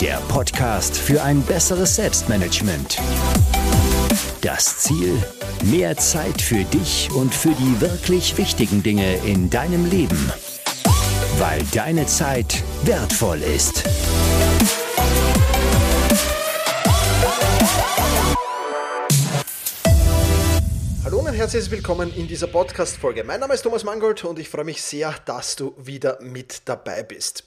der 0.00 0.16
Podcast 0.28 0.96
für 0.96 1.22
ein 1.22 1.42
besseres 1.42 1.96
Selbstmanagement. 1.96 2.98
Das 4.40 4.78
Ziel? 4.78 5.16
Mehr 5.64 5.96
Zeit 5.96 6.40
für 6.40 6.64
dich 6.64 7.10
und 7.14 7.34
für 7.34 7.50
die 7.50 7.80
wirklich 7.80 8.36
wichtigen 8.38 8.82
Dinge 8.82 9.16
in 9.24 9.50
deinem 9.50 9.88
Leben. 9.88 10.32
Weil 11.38 11.62
deine 11.72 12.06
Zeit 12.06 12.62
wertvoll 12.84 13.42
ist. 13.42 13.84
Hallo 21.04 21.20
und 21.20 21.34
herzlich 21.34 21.70
willkommen 21.70 22.12
in 22.14 22.26
dieser 22.26 22.46
Podcast-Folge. 22.46 23.22
Mein 23.24 23.40
Name 23.40 23.54
ist 23.54 23.62
Thomas 23.62 23.84
Mangold 23.84 24.24
und 24.24 24.38
ich 24.38 24.48
freue 24.48 24.64
mich 24.64 24.82
sehr, 24.82 25.14
dass 25.24 25.56
du 25.56 25.74
wieder 25.76 26.18
mit 26.20 26.62
dabei 26.64 27.02
bist. 27.02 27.44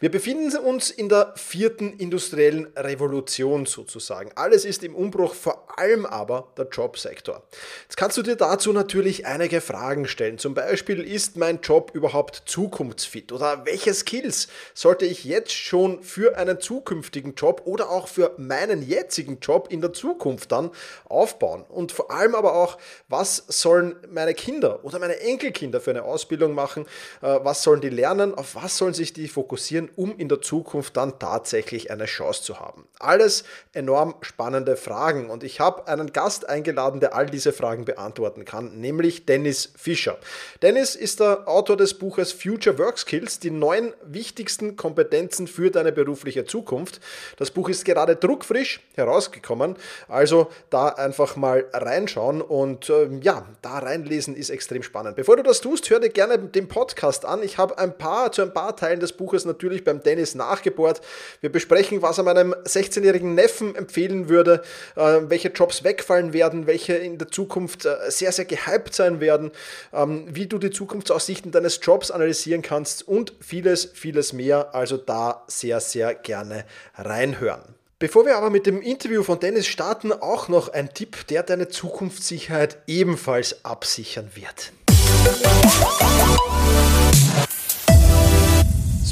Wir 0.00 0.10
befinden 0.10 0.54
uns 0.58 0.90
in 0.90 1.08
der 1.08 1.32
vierten 1.36 1.94
industriellen 1.98 2.66
Revolution 2.76 3.64
sozusagen. 3.66 4.30
Alles 4.34 4.64
ist 4.64 4.84
im 4.84 4.94
Umbruch, 4.94 5.34
vor 5.34 5.78
allem 5.78 6.04
aber 6.04 6.52
der 6.56 6.66
Jobsektor. 6.66 7.42
Jetzt 7.84 7.96
kannst 7.96 8.16
du 8.16 8.22
dir 8.22 8.36
dazu 8.36 8.72
natürlich 8.72 9.26
einige 9.26 9.60
Fragen 9.60 10.06
stellen. 10.06 10.38
Zum 10.38 10.54
Beispiel, 10.54 11.02
ist 11.02 11.36
mein 11.36 11.60
Job 11.60 11.92
überhaupt 11.94 12.42
zukunftsfit? 12.46 13.32
Oder 13.32 13.64
welche 13.64 13.94
Skills 13.94 14.48
sollte 14.74 15.06
ich 15.06 15.24
jetzt 15.24 15.52
schon 15.52 16.02
für 16.02 16.36
einen 16.36 16.60
zukünftigen 16.60 17.34
Job 17.34 17.62
oder 17.64 17.90
auch 17.90 18.08
für 18.08 18.32
meinen 18.36 18.86
jetzigen 18.86 19.38
Job 19.40 19.68
in 19.70 19.80
der 19.80 19.92
Zukunft 19.92 20.52
dann 20.52 20.70
aufbauen? 21.06 21.64
Und 21.68 21.92
vor 21.92 22.10
allem 22.10 22.34
aber 22.34 22.54
auch, 22.54 22.78
was 23.08 23.44
sollen 23.48 23.96
meine 24.10 24.34
Kinder 24.34 24.84
oder 24.84 24.98
meine 24.98 25.20
Enkelkinder 25.20 25.80
für 25.80 25.90
eine 25.90 26.02
Ausbildung 26.02 26.54
machen? 26.54 26.86
Äh, 27.22 27.38
was 27.42 27.62
sollen 27.62 27.80
die 27.80 27.88
lernen? 27.88 28.34
Auf 28.34 28.54
was 28.54 28.76
sollen 28.76 28.94
sich 28.94 29.12
die 29.12 29.28
fokussieren? 29.28 29.53
Fokussieren, 29.54 29.88
um 29.94 30.16
in 30.18 30.28
der 30.28 30.40
Zukunft 30.40 30.96
dann 30.96 31.18
tatsächlich 31.18 31.90
eine 31.90 32.06
Chance 32.06 32.42
zu 32.42 32.58
haben. 32.58 32.88
Alles 32.98 33.44
enorm 33.72 34.16
spannende 34.20 34.76
Fragen 34.76 35.30
und 35.30 35.44
ich 35.44 35.60
habe 35.60 35.86
einen 35.86 36.12
Gast 36.12 36.48
eingeladen, 36.48 37.00
der 37.00 37.14
all 37.14 37.26
diese 37.26 37.52
Fragen 37.52 37.84
beantworten 37.84 38.44
kann, 38.44 38.80
nämlich 38.80 39.26
Dennis 39.26 39.72
Fischer. 39.76 40.18
Dennis 40.62 40.96
ist 40.96 41.20
der 41.20 41.46
Autor 41.46 41.76
des 41.76 41.94
Buches 41.94 42.32
Future 42.32 42.78
Work 42.78 42.98
Skills, 42.98 43.38
die 43.38 43.50
neun 43.50 43.92
wichtigsten 44.04 44.76
Kompetenzen 44.76 45.46
für 45.46 45.70
deine 45.70 45.92
berufliche 45.92 46.44
Zukunft. 46.44 47.00
Das 47.36 47.50
Buch 47.52 47.68
ist 47.68 47.84
gerade 47.84 48.16
druckfrisch 48.16 48.80
herausgekommen, 48.94 49.76
also 50.08 50.48
da 50.70 50.88
einfach 50.88 51.36
mal 51.36 51.66
reinschauen 51.72 52.42
und 52.42 52.90
äh, 52.90 53.08
ja, 53.22 53.46
da 53.62 53.78
reinlesen 53.78 54.34
ist 54.34 54.50
extrem 54.50 54.82
spannend. 54.82 55.14
Bevor 55.16 55.36
du 55.36 55.44
das 55.44 55.60
tust, 55.60 55.88
hör 55.90 56.00
dir 56.00 56.10
gerne 56.10 56.38
den 56.38 56.66
Podcast 56.66 57.24
an. 57.24 57.42
Ich 57.42 57.58
habe 57.58 57.78
ein 57.78 57.96
paar 57.96 58.32
zu 58.32 58.42
ein 58.42 58.52
paar 58.52 58.76
Teilen 58.76 59.00
des 59.00 59.12
Buches 59.12 59.43
das 59.44 59.52
natürlich 59.52 59.84
beim 59.84 60.02
Dennis 60.02 60.34
nachgebohrt. 60.34 61.00
Wir 61.40 61.50
besprechen, 61.50 62.02
was 62.02 62.18
er 62.18 62.24
meinem 62.24 62.54
16-jährigen 62.54 63.34
Neffen 63.34 63.76
empfehlen 63.76 64.28
würde, 64.28 64.62
äh, 64.96 65.20
welche 65.28 65.48
Jobs 65.48 65.84
wegfallen 65.84 66.32
werden, 66.32 66.66
welche 66.66 66.94
in 66.94 67.18
der 67.18 67.28
Zukunft 67.28 67.84
äh, 67.84 67.96
sehr, 68.08 68.32
sehr 68.32 68.44
gehypt 68.44 68.94
sein 68.94 69.20
werden, 69.20 69.50
ähm, 69.92 70.26
wie 70.28 70.46
du 70.46 70.58
die 70.58 70.70
Zukunftsaussichten 70.70 71.52
deines 71.52 71.80
Jobs 71.82 72.10
analysieren 72.10 72.62
kannst 72.62 73.06
und 73.06 73.32
vieles, 73.40 73.90
vieles 73.94 74.32
mehr. 74.32 74.74
Also 74.74 74.96
da 74.96 75.44
sehr, 75.46 75.80
sehr 75.80 76.14
gerne 76.14 76.64
reinhören. 76.96 77.62
Bevor 77.98 78.26
wir 78.26 78.36
aber 78.36 78.50
mit 78.50 78.66
dem 78.66 78.82
Interview 78.82 79.22
von 79.22 79.38
Dennis 79.38 79.66
starten, 79.66 80.12
auch 80.12 80.48
noch 80.48 80.68
ein 80.68 80.92
Tipp, 80.92 81.26
der 81.28 81.42
deine 81.42 81.68
Zukunftssicherheit 81.68 82.78
ebenfalls 82.86 83.64
absichern 83.64 84.30
wird. 84.34 84.72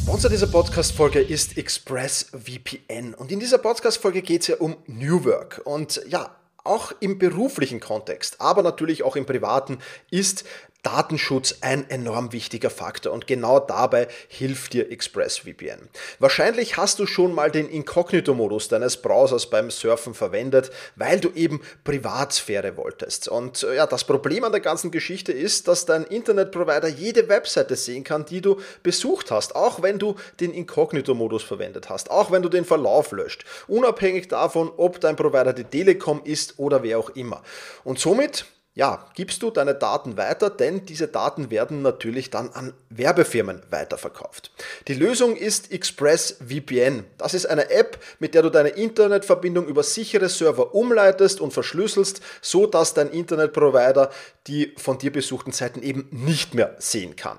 Sponsor 0.02 0.28
dieser 0.28 0.48
Podcast-Folge 0.48 1.20
ist 1.20 1.56
ExpressVPN. 1.56 3.14
Und 3.14 3.30
in 3.30 3.38
dieser 3.38 3.58
Podcast-Folge 3.58 4.20
geht 4.20 4.40
es 4.40 4.48
ja 4.48 4.56
um 4.56 4.76
New 4.88 5.24
Work. 5.24 5.62
Und 5.64 6.02
ja, 6.08 6.34
auch 6.64 6.92
im 6.98 7.20
beruflichen 7.20 7.78
Kontext, 7.78 8.40
aber 8.40 8.64
natürlich 8.64 9.04
auch 9.04 9.14
im 9.14 9.26
privaten, 9.26 9.78
ist 10.10 10.42
Datenschutz 10.82 11.59
ein 11.60 11.88
enorm 11.91 12.32
wichtiger 12.32 12.70
Faktor 12.70 13.12
und 13.12 13.26
genau 13.26 13.61
dabei 13.61 14.08
hilft 14.29 14.73
dir 14.73 14.90
ExpressVPN. 14.90 15.88
Wahrscheinlich 16.19 16.76
hast 16.76 16.99
du 16.99 17.06
schon 17.06 17.34
mal 17.34 17.50
den 17.52 17.69
Inkognito-Modus 17.69 18.69
deines 18.69 18.96
Browsers 18.96 19.49
beim 19.49 19.70
Surfen 19.70 20.14
verwendet, 20.14 20.70
weil 20.96 21.20
du 21.20 21.31
eben 21.34 21.61
Privatsphäre 21.84 22.76
wolltest. 22.76 23.29
Und 23.29 23.62
äh, 23.62 23.76
ja, 23.76 23.87
das 23.87 24.05
Problem 24.05 24.43
an 24.43 24.52
der 24.52 24.61
ganzen 24.61 24.90
Geschichte 24.90 25.32
ist, 25.32 25.69
dass 25.69 25.87
dein 25.87 26.05
Internetprovider 26.05 26.88
jede 26.88 27.28
Webseite 27.28 27.76
sehen 27.76 28.02
kann, 28.02 28.25
die 28.25 28.40
du 28.40 28.61
besucht 28.82 29.31
hast, 29.31 29.55
auch 29.55 29.82
wenn 29.82 30.00
du 30.00 30.17
den 30.40 30.52
Inkognito-Modus 30.52 31.44
verwendet 31.44 31.90
hast, 31.90 32.11
auch 32.11 32.32
wenn 32.32 32.43
du 32.43 32.49
den 32.49 32.64
Verlauf 32.64 33.12
löscht, 33.12 33.44
unabhängig 33.69 34.28
davon, 34.28 34.73
ob 34.76 35.00
dein 35.00 35.14
Provider 35.14 35.52
die 35.52 35.64
Telekom 35.64 36.23
ist 36.25 36.58
oder 36.58 36.82
wer 36.82 36.99
auch 36.99 37.11
immer. 37.11 37.43
Und 37.85 38.00
somit 38.00 38.46
ja, 38.74 39.06
gibst 39.14 39.42
du 39.42 39.50
deine 39.50 39.74
Daten 39.74 40.16
weiter, 40.16 40.48
denn 40.48 40.86
diese 40.86 41.06
Daten 41.06 41.50
werden 41.50 41.82
natürlich 41.82 42.30
dann 42.30 42.50
an 42.50 42.72
Werbefirmen 42.88 43.62
weiterverkauft. 43.69 44.50
Die 44.88 44.94
Lösung 44.94 45.36
ist 45.36 45.70
ExpressVPN. 45.70 47.04
Das 47.19 47.34
ist 47.34 47.46
eine 47.46 47.70
App, 47.70 47.98
mit 48.19 48.34
der 48.34 48.42
du 48.42 48.48
deine 48.48 48.70
Internetverbindung 48.70 49.66
über 49.66 49.82
sichere 49.82 50.30
Server 50.30 50.74
umleitest 50.74 51.40
und 51.42 51.52
verschlüsselst, 51.52 52.22
so 52.40 52.66
dass 52.66 52.94
dein 52.94 53.10
Internetprovider 53.10 54.10
die 54.46 54.72
von 54.78 54.96
dir 54.96 55.12
besuchten 55.12 55.52
Seiten 55.52 55.82
eben 55.82 56.08
nicht 56.10 56.54
mehr 56.54 56.75
sehen 56.78 57.14
kann. 57.14 57.38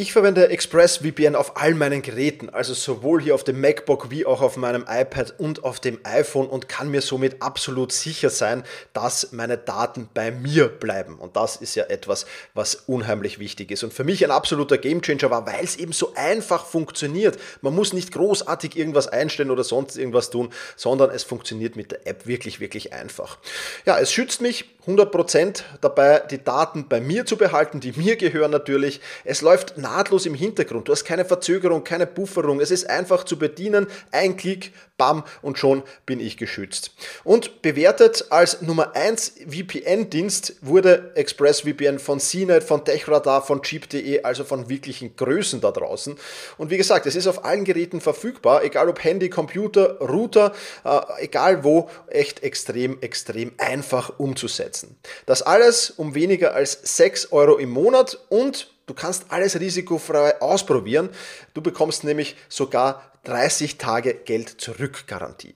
Ich 0.00 0.12
verwende 0.12 0.48
ExpressVPN 0.48 1.34
auf 1.34 1.56
all 1.56 1.74
meinen 1.74 2.02
Geräten, 2.02 2.50
also 2.50 2.72
sowohl 2.72 3.20
hier 3.20 3.34
auf 3.34 3.42
dem 3.42 3.60
MacBook 3.60 4.10
wie 4.10 4.24
auch 4.24 4.42
auf 4.42 4.56
meinem 4.56 4.84
iPad 4.88 5.34
und 5.38 5.64
auf 5.64 5.80
dem 5.80 5.98
iPhone 6.04 6.46
und 6.46 6.68
kann 6.68 6.88
mir 6.88 7.00
somit 7.00 7.42
absolut 7.42 7.90
sicher 7.90 8.30
sein, 8.30 8.62
dass 8.92 9.32
meine 9.32 9.58
Daten 9.58 10.08
bei 10.14 10.30
mir 10.30 10.68
bleiben. 10.68 11.16
Und 11.16 11.34
das 11.34 11.56
ist 11.56 11.74
ja 11.74 11.86
etwas, 11.86 12.26
was 12.54 12.76
unheimlich 12.76 13.40
wichtig 13.40 13.72
ist. 13.72 13.82
Und 13.82 13.92
für 13.92 14.04
mich 14.04 14.24
ein 14.24 14.30
absoluter 14.30 14.78
Gamechanger 14.78 15.32
war, 15.32 15.48
weil 15.48 15.64
es 15.64 15.74
eben 15.74 15.90
so 15.90 16.12
einfach 16.14 16.64
funktioniert. 16.64 17.36
Man 17.60 17.74
muss 17.74 17.92
nicht 17.92 18.12
großartig 18.12 18.76
irgendwas 18.76 19.08
einstellen 19.08 19.50
oder 19.50 19.64
sonst 19.64 19.98
irgendwas 19.98 20.30
tun, 20.30 20.50
sondern 20.76 21.10
es 21.10 21.24
funktioniert 21.24 21.74
mit 21.74 21.90
der 21.90 22.06
App 22.06 22.24
wirklich, 22.28 22.60
wirklich 22.60 22.92
einfach. 22.92 23.38
Ja, 23.84 23.98
es 23.98 24.12
schützt 24.12 24.42
mich 24.42 24.64
100% 24.88 25.64
dabei, 25.80 26.20
die 26.30 26.42
Daten 26.42 26.88
bei 26.88 27.00
mir 27.00 27.26
zu 27.26 27.36
behalten, 27.36 27.80
die 27.80 27.92
mir 27.92 28.16
gehören 28.16 28.50
natürlich. 28.50 29.00
Es 29.24 29.42
läuft 29.42 29.76
nahtlos 29.88 30.26
im 30.26 30.34
Hintergrund. 30.34 30.88
Du 30.88 30.92
hast 30.92 31.04
keine 31.04 31.24
Verzögerung, 31.24 31.82
keine 31.82 32.06
Bufferung. 32.06 32.60
Es 32.60 32.70
ist 32.70 32.88
einfach 32.90 33.24
zu 33.24 33.38
bedienen. 33.38 33.86
Ein 34.12 34.36
Klick, 34.36 34.72
bam, 34.98 35.24
und 35.40 35.58
schon 35.58 35.82
bin 36.04 36.20
ich 36.20 36.36
geschützt. 36.36 36.92
Und 37.24 37.62
bewertet 37.62 38.26
als 38.30 38.60
Nummer 38.60 38.94
1 38.94 39.34
VPN-Dienst 39.48 40.56
wurde 40.60 41.12
ExpressVPN 41.14 41.98
von 41.98 42.20
CNET, 42.20 42.64
von 42.64 42.84
TechRadar, 42.84 43.42
von 43.42 43.62
Cheap.de, 43.62 44.22
also 44.22 44.44
von 44.44 44.68
wirklichen 44.68 45.16
Größen 45.16 45.60
da 45.60 45.70
draußen. 45.70 46.16
Und 46.58 46.70
wie 46.70 46.76
gesagt, 46.76 47.06
es 47.06 47.16
ist 47.16 47.26
auf 47.26 47.44
allen 47.44 47.64
Geräten 47.64 48.00
verfügbar, 48.00 48.64
egal 48.64 48.88
ob 48.88 49.02
Handy, 49.02 49.30
Computer, 49.30 49.98
Router, 50.00 50.52
äh, 50.84 51.24
egal 51.24 51.64
wo, 51.64 51.88
echt 52.08 52.42
extrem, 52.42 52.98
extrem 53.00 53.52
einfach 53.56 54.18
umzusetzen. 54.18 54.96
Das 55.24 55.42
alles 55.42 55.90
um 55.90 56.14
weniger 56.14 56.54
als 56.54 56.78
6 56.96 57.32
Euro 57.32 57.56
im 57.56 57.70
Monat 57.70 58.18
und 58.28 58.68
Du 58.88 58.94
kannst 58.94 59.26
alles 59.28 59.60
risikofrei 59.60 60.40
ausprobieren. 60.40 61.10
Du 61.54 61.60
bekommst 61.60 62.02
nämlich 62.02 62.34
sogar 62.48 63.02
30 63.24 63.76
Tage 63.76 64.14
Geld 64.14 64.60
zurück 64.60 65.04
Garantie. 65.06 65.54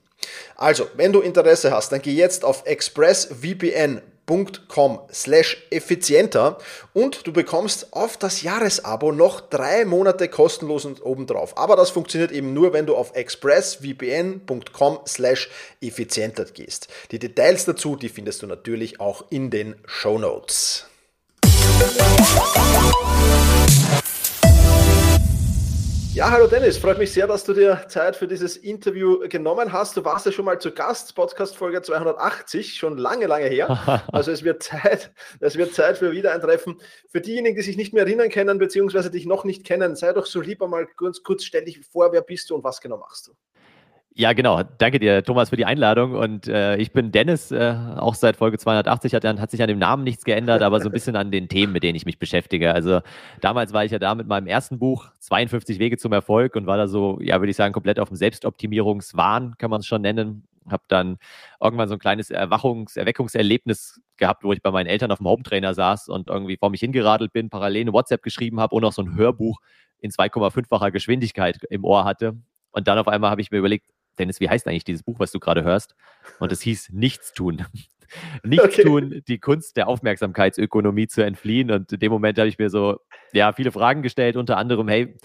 Also, 0.55 0.87
wenn 0.95 1.11
du 1.11 1.19
Interesse 1.19 1.71
hast, 1.71 1.91
dann 1.91 2.01
geh 2.01 2.13
jetzt 2.13 2.45
auf 2.45 2.65
expressvpn.com 2.65 4.99
slash 5.11 5.67
effizienter 5.71 6.57
und 6.93 7.27
du 7.27 7.33
bekommst 7.33 7.91
auf 7.91 8.15
das 8.17 8.43
Jahresabo 8.43 9.11
noch 9.11 9.41
drei 9.41 9.83
Monate 9.83 10.29
kostenlos 10.29 10.85
und 10.85 11.03
obendrauf. 11.03 11.57
Aber 11.57 11.75
das 11.75 11.89
funktioniert 11.89 12.31
eben 12.31 12.53
nur, 12.53 12.71
wenn 12.71 12.85
du 12.85 12.95
auf 12.95 13.15
expressvpn.com 13.15 14.99
slash 15.07 15.49
effizienter 15.81 16.45
gehst. 16.45 16.87
Die 17.11 17.19
Details 17.19 17.65
dazu, 17.65 17.95
die 17.95 18.09
findest 18.09 18.43
du 18.43 18.47
natürlich 18.47 18.99
auch 18.99 19.25
in 19.31 19.49
den 19.49 19.75
Show 19.85 20.19
Notes. 20.19 20.85
Ja, 26.13 26.29
hallo 26.29 26.45
Dennis, 26.45 26.77
freut 26.77 26.99
mich 26.99 27.11
sehr, 27.11 27.25
dass 27.25 27.43
du 27.43 27.53
dir 27.53 27.85
Zeit 27.87 28.15
für 28.15 28.27
dieses 28.27 28.55
Interview 28.55 29.27
genommen 29.27 29.73
hast. 29.73 29.97
Du 29.97 30.05
warst 30.05 30.27
ja 30.27 30.31
schon 30.31 30.45
mal 30.45 30.57
zu 30.57 30.71
Gast, 30.71 31.15
Podcast 31.15 31.57
Folge 31.57 31.81
280, 31.81 32.75
schon 32.75 32.97
lange, 32.97 33.25
lange 33.25 33.47
her. 33.47 34.03
Also 34.11 34.31
es 34.31 34.43
wird 34.43 34.61
Zeit, 34.61 35.11
es 35.39 35.57
wird 35.57 35.73
Zeit 35.73 35.97
für 35.97 36.11
wieder 36.11 36.31
ein 36.31 36.39
Treffen. 36.39 36.79
Für 37.09 37.19
diejenigen, 37.19 37.55
die 37.55 37.63
sich 37.63 37.77
nicht 37.77 37.93
mehr 37.93 38.03
erinnern 38.03 38.29
können, 38.29 38.59
beziehungsweise 38.59 39.09
dich 39.09 39.25
noch 39.25 39.43
nicht 39.43 39.65
kennen, 39.65 39.95
sei 39.95 40.13
doch 40.13 40.27
so 40.27 40.39
lieber 40.39 40.67
mal 40.67 40.85
kurz, 40.85 41.23
kurz 41.23 41.43
stell 41.43 41.65
dich 41.65 41.83
vor, 41.83 42.13
wer 42.13 42.21
bist 42.21 42.49
du 42.49 42.55
und 42.55 42.63
was 42.63 42.79
genau 42.79 42.97
machst 42.97 43.27
du? 43.27 43.33
Ja, 44.15 44.33
genau. 44.33 44.61
Danke 44.77 44.99
dir, 44.99 45.23
Thomas, 45.23 45.49
für 45.49 45.55
die 45.55 45.65
Einladung. 45.65 46.13
Und 46.13 46.47
äh, 46.47 46.77
ich 46.77 46.91
bin 46.91 47.11
Dennis, 47.11 47.49
äh, 47.51 47.75
auch 47.95 48.13
seit 48.13 48.35
Folge 48.35 48.59
280 48.59 49.15
hat, 49.15 49.25
hat, 49.25 49.49
sich 49.49 49.59
an 49.59 49.67
dem 49.67 49.79
Namen 49.79 50.03
nichts 50.03 50.23
geändert, 50.23 50.61
aber 50.61 50.79
so 50.81 50.89
ein 50.89 50.91
bisschen 50.91 51.15
an 51.15 51.31
den 51.31 51.49
Themen, 51.49 51.73
mit 51.73 51.81
denen 51.81 51.95
ich 51.95 52.05
mich 52.05 52.19
beschäftige. 52.19 52.75
Also 52.75 53.01
damals 53.41 53.73
war 53.73 53.85
ich 53.85 53.91
ja 53.91 53.97
da 53.97 54.13
mit 54.13 54.27
meinem 54.27 54.45
ersten 54.45 54.77
Buch, 54.77 55.07
52 55.17 55.79
Wege 55.79 55.97
zum 55.97 56.13
Erfolg, 56.13 56.55
und 56.55 56.67
war 56.67 56.77
da 56.77 56.87
so, 56.87 57.19
ja, 57.21 57.41
würde 57.41 57.49
ich 57.49 57.55
sagen, 57.55 57.73
komplett 57.73 57.99
auf 57.99 58.09
dem 58.09 58.15
Selbstoptimierungswahn, 58.15 59.55
kann 59.57 59.71
man 59.71 59.79
es 59.79 59.87
schon 59.87 60.03
nennen. 60.03 60.43
Habe 60.69 60.83
dann 60.89 61.17
irgendwann 61.59 61.89
so 61.89 61.95
ein 61.95 61.99
kleines 61.99 62.29
Erwachungs-, 62.29 62.97
Erweckungserlebnis 62.99 63.99
gehabt, 64.17 64.43
wo 64.43 64.53
ich 64.53 64.61
bei 64.61 64.69
meinen 64.69 64.87
Eltern 64.87 65.11
auf 65.11 65.17
dem 65.17 65.27
Hometrainer 65.27 65.73
saß 65.73 66.09
und 66.09 66.29
irgendwie 66.29 66.57
vor 66.57 66.69
mich 66.69 66.81
hingeradelt 66.81 67.33
bin, 67.33 67.49
parallel 67.49 67.81
eine 67.81 67.93
WhatsApp 67.93 68.21
geschrieben 68.21 68.59
habe 68.59 68.75
und 68.75 68.85
auch 68.85 68.93
so 68.93 69.01
ein 69.01 69.15
Hörbuch 69.15 69.59
in 69.97 70.11
2,5-facher 70.11 70.91
Geschwindigkeit 70.91 71.57
im 71.71 71.83
Ohr 71.83 72.05
hatte. 72.05 72.37
Und 72.71 72.87
dann 72.87 72.97
auf 72.99 73.07
einmal 73.07 73.31
habe 73.31 73.41
ich 73.41 73.49
mir 73.51 73.57
überlegt, 73.57 73.85
Dennis, 74.19 74.39
wie 74.39 74.49
heißt 74.49 74.67
eigentlich 74.67 74.83
dieses 74.83 75.03
Buch, 75.03 75.19
was 75.19 75.31
du 75.31 75.39
gerade 75.39 75.63
hörst? 75.63 75.95
Und 76.39 76.51
es 76.51 76.61
hieß 76.61 76.89
Nichtstun. 76.91 77.65
Nichtstun, 78.43 79.05
okay. 79.05 79.23
die 79.27 79.39
Kunst 79.39 79.75
der 79.77 79.87
Aufmerksamkeitsökonomie 79.87 81.07
zu 81.07 81.23
entfliehen. 81.23 81.71
Und 81.71 81.91
in 81.91 81.99
dem 81.99 82.11
Moment 82.11 82.37
habe 82.37 82.47
ich 82.47 82.59
mir 82.59 82.69
so, 82.69 82.99
ja, 83.31 83.53
viele 83.53 83.71
Fragen 83.71 84.01
gestellt, 84.03 84.35
unter 84.37 84.57
anderem, 84.57 84.87
hey, 84.87 85.17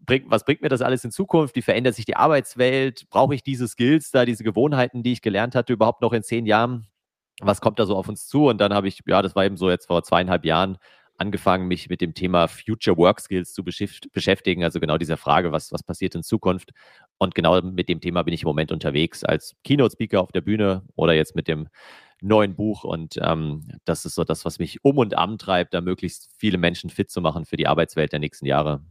bring, 0.00 0.24
was 0.26 0.44
bringt 0.44 0.62
mir 0.62 0.68
das 0.68 0.82
alles 0.82 1.04
in 1.04 1.10
Zukunft? 1.10 1.56
Wie 1.56 1.62
verändert 1.62 1.94
sich 1.94 2.04
die 2.04 2.16
Arbeitswelt? 2.16 3.08
Brauche 3.10 3.34
ich 3.34 3.42
diese 3.42 3.68
Skills 3.68 4.10
da, 4.10 4.24
diese 4.24 4.44
Gewohnheiten, 4.44 5.02
die 5.02 5.12
ich 5.12 5.22
gelernt 5.22 5.54
hatte, 5.54 5.72
überhaupt 5.72 6.02
noch 6.02 6.12
in 6.12 6.22
zehn 6.22 6.46
Jahren? 6.46 6.86
Was 7.40 7.60
kommt 7.60 7.78
da 7.78 7.86
so 7.86 7.96
auf 7.96 8.08
uns 8.08 8.26
zu? 8.26 8.48
Und 8.48 8.60
dann 8.60 8.74
habe 8.74 8.88
ich, 8.88 9.00
ja, 9.06 9.22
das 9.22 9.34
war 9.34 9.44
eben 9.44 9.56
so 9.56 9.70
jetzt 9.70 9.86
vor 9.86 10.02
zweieinhalb 10.02 10.44
Jahren, 10.44 10.78
angefangen, 11.20 11.68
mich 11.68 11.88
mit 11.88 12.00
dem 12.00 12.14
Thema 12.14 12.48
Future 12.48 12.96
Work 12.96 13.20
Skills 13.20 13.52
zu 13.52 13.62
beschäftigen. 13.62 14.64
Also 14.64 14.80
genau 14.80 14.98
dieser 14.98 15.16
Frage, 15.16 15.52
was, 15.52 15.70
was 15.70 15.82
passiert 15.82 16.14
in 16.14 16.22
Zukunft. 16.22 16.70
Und 17.18 17.34
genau 17.34 17.60
mit 17.60 17.88
dem 17.88 18.00
Thema 18.00 18.22
bin 18.22 18.32
ich 18.32 18.42
im 18.42 18.48
Moment 18.48 18.72
unterwegs 18.72 19.22
als 19.22 19.54
Keynote-Speaker 19.64 20.20
auf 20.20 20.32
der 20.32 20.40
Bühne 20.40 20.82
oder 20.96 21.12
jetzt 21.12 21.36
mit 21.36 21.46
dem 21.46 21.68
neuen 22.22 22.56
Buch. 22.56 22.84
Und 22.84 23.18
ähm, 23.22 23.68
das 23.84 24.04
ist 24.04 24.14
so 24.14 24.24
das, 24.24 24.44
was 24.44 24.58
mich 24.58 24.82
um 24.84 24.98
und 24.98 25.16
am 25.16 25.36
treibt, 25.36 25.74
da 25.74 25.80
möglichst 25.80 26.30
viele 26.38 26.58
Menschen 26.58 26.90
fit 26.90 27.10
zu 27.10 27.20
machen 27.20 27.44
für 27.44 27.56
die 27.56 27.66
Arbeitswelt 27.66 28.12
der 28.12 28.20
nächsten 28.20 28.46
Jahre. 28.46 28.82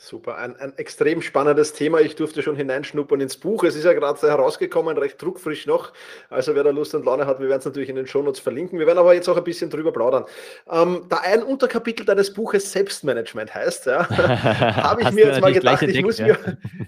Super, 0.00 0.38
ein, 0.38 0.54
ein 0.60 0.78
extrem 0.78 1.20
spannendes 1.22 1.72
Thema. 1.72 1.98
Ich 2.00 2.14
durfte 2.14 2.40
schon 2.40 2.54
hineinschnuppern 2.54 3.20
ins 3.20 3.36
Buch. 3.36 3.64
Es 3.64 3.74
ist 3.74 3.82
ja 3.82 3.92
gerade 3.94 4.20
herausgekommen, 4.28 4.96
recht 4.96 5.20
druckfrisch 5.20 5.66
noch. 5.66 5.92
Also 6.30 6.54
wer 6.54 6.62
da 6.62 6.70
Lust 6.70 6.94
und 6.94 7.04
Laune 7.04 7.26
hat, 7.26 7.40
wir 7.40 7.48
werden 7.48 7.58
es 7.58 7.64
natürlich 7.64 7.88
in 7.88 7.96
den 7.96 8.06
Shownotes 8.06 8.38
verlinken. 8.38 8.78
Wir 8.78 8.86
werden 8.86 8.98
aber 8.98 9.14
jetzt 9.14 9.28
auch 9.28 9.36
ein 9.36 9.42
bisschen 9.42 9.70
drüber 9.70 9.92
plaudern. 9.92 10.24
Ähm, 10.70 11.06
da 11.08 11.16
ein 11.16 11.42
Unterkapitel 11.42 12.06
deines 12.06 12.32
Buches 12.32 12.70
Selbstmanagement 12.70 13.52
heißt, 13.52 13.86
ja, 13.86 14.08
habe 14.76 15.02
ich 15.02 15.10
mir 15.10 15.26
jetzt 15.26 15.40
mal 15.40 15.52
gedacht, 15.52 15.82
ich, 15.82 16.00
muss 16.00 16.20
mir, 16.20 16.38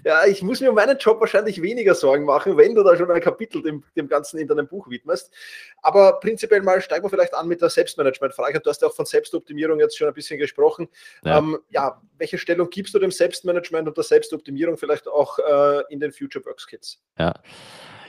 ja, 0.05 0.25
ich 0.25 0.41
muss 0.41 0.61
mir 0.61 0.69
um 0.69 0.75
meinen 0.75 0.97
Job 0.97 1.19
wahrscheinlich 1.19 1.61
weniger 1.61 1.95
Sorgen 1.95 2.23
machen, 2.23 2.55
wenn 2.55 2.75
du 2.75 2.81
da 2.81 2.95
schon 2.95 3.11
ein 3.11 3.19
Kapitel 3.19 3.61
dem, 3.61 3.83
dem 3.97 4.07
Ganzen 4.07 4.39
in 4.39 4.47
deinem 4.47 4.69
Buch 4.69 4.89
widmest. 4.89 5.33
Aber 5.81 6.17
prinzipiell 6.21 6.61
mal 6.61 6.79
steigen 6.79 7.03
wir 7.03 7.09
vielleicht 7.09 7.33
an 7.33 7.49
mit 7.49 7.61
der 7.61 7.69
Selbstmanagement-Frage. 7.69 8.61
Du 8.61 8.69
hast 8.69 8.81
ja 8.81 8.87
auch 8.87 8.95
von 8.95 9.05
Selbstoptimierung 9.05 9.81
jetzt 9.81 9.97
schon 9.97 10.07
ein 10.07 10.13
bisschen 10.13 10.39
gesprochen. 10.39 10.87
Ja, 11.25 11.39
ähm, 11.39 11.59
ja 11.71 12.01
welche 12.21 12.37
Stellung 12.37 12.69
gibst 12.69 12.93
du 12.93 12.99
dem 12.99 13.11
Selbstmanagement 13.11 13.87
und 13.87 13.97
der 13.97 14.03
Selbstoptimierung 14.03 14.77
vielleicht 14.77 15.07
auch 15.07 15.39
äh, 15.39 15.81
in 15.89 15.99
den 15.99 16.11
Future 16.13 16.45
Works 16.45 16.67
Kits. 16.67 17.03
Ja. 17.17 17.33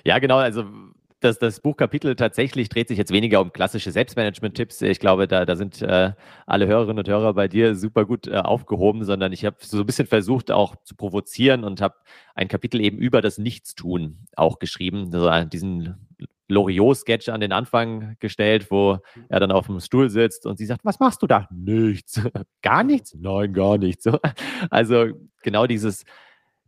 Ja, 0.05 0.19
genau. 0.19 0.37
Also 0.37 0.65
das, 1.21 1.39
das 1.39 1.61
Buchkapitel 1.61 2.17
tatsächlich 2.17 2.69
dreht 2.69 2.89
sich 2.89 2.99
jetzt 2.99 3.13
weniger 3.13 3.41
um 3.41 3.53
klassische 3.53 3.91
Selbstmanagement-Tipps. 3.91 4.83
Ich 4.83 4.99
glaube, 4.99 5.29
da, 5.29 5.47
da 5.47 5.57
sind 5.57 5.81
äh, 5.81 6.13
alle 6.47 6.67
Hörerinnen 6.67 6.99
und 6.99 7.09
Hörer 7.09 7.33
bei 7.33 7.49
dir 7.49 7.75
super 7.75 8.05
gut 8.05 8.27
äh, 8.27 8.37
aufgehoben, 8.37 9.05
sondern 9.05 9.33
ich 9.33 9.45
habe 9.45 9.57
so 9.61 9.79
ein 9.81 9.87
bisschen 9.87 10.07
versucht, 10.09 10.51
auch 10.51 10.77
zu 10.83 10.95
provozieren 10.95 11.65
und 11.65 11.81
habe 11.81 11.95
ein 12.35 12.49
Kapitel 12.49 12.81
eben 12.81 12.99
über 12.99 13.23
das 13.23 13.39
Nichtstun 13.39 14.27
auch 14.37 14.59
geschrieben. 14.59 15.15
Also 15.15 15.49
diesen 15.49 15.95
Loriot-Sketch 16.53 17.29
an 17.29 17.41
den 17.41 17.53
Anfang 17.53 18.17
gestellt, 18.21 18.71
wo 18.71 18.99
er 19.29 19.41
dann 19.41 19.51
auf 19.51 19.67
dem 19.67 19.81
Stuhl 19.81 20.11
sitzt 20.11 20.47
und 20.47 20.59
sie 20.59 20.67
sagt, 20.67 20.85
was 20.85 21.01
machst 21.01 21.23
du 21.23 21.27
da? 21.27 21.49
Nichts. 21.51 22.21
gar 22.63 22.85
nichts? 22.85 23.15
Nein, 23.19 23.53
gar 23.53 23.79
nichts. 23.79 24.07
Also 24.71 25.07
genau 25.43 25.67
dieses, 25.67 26.05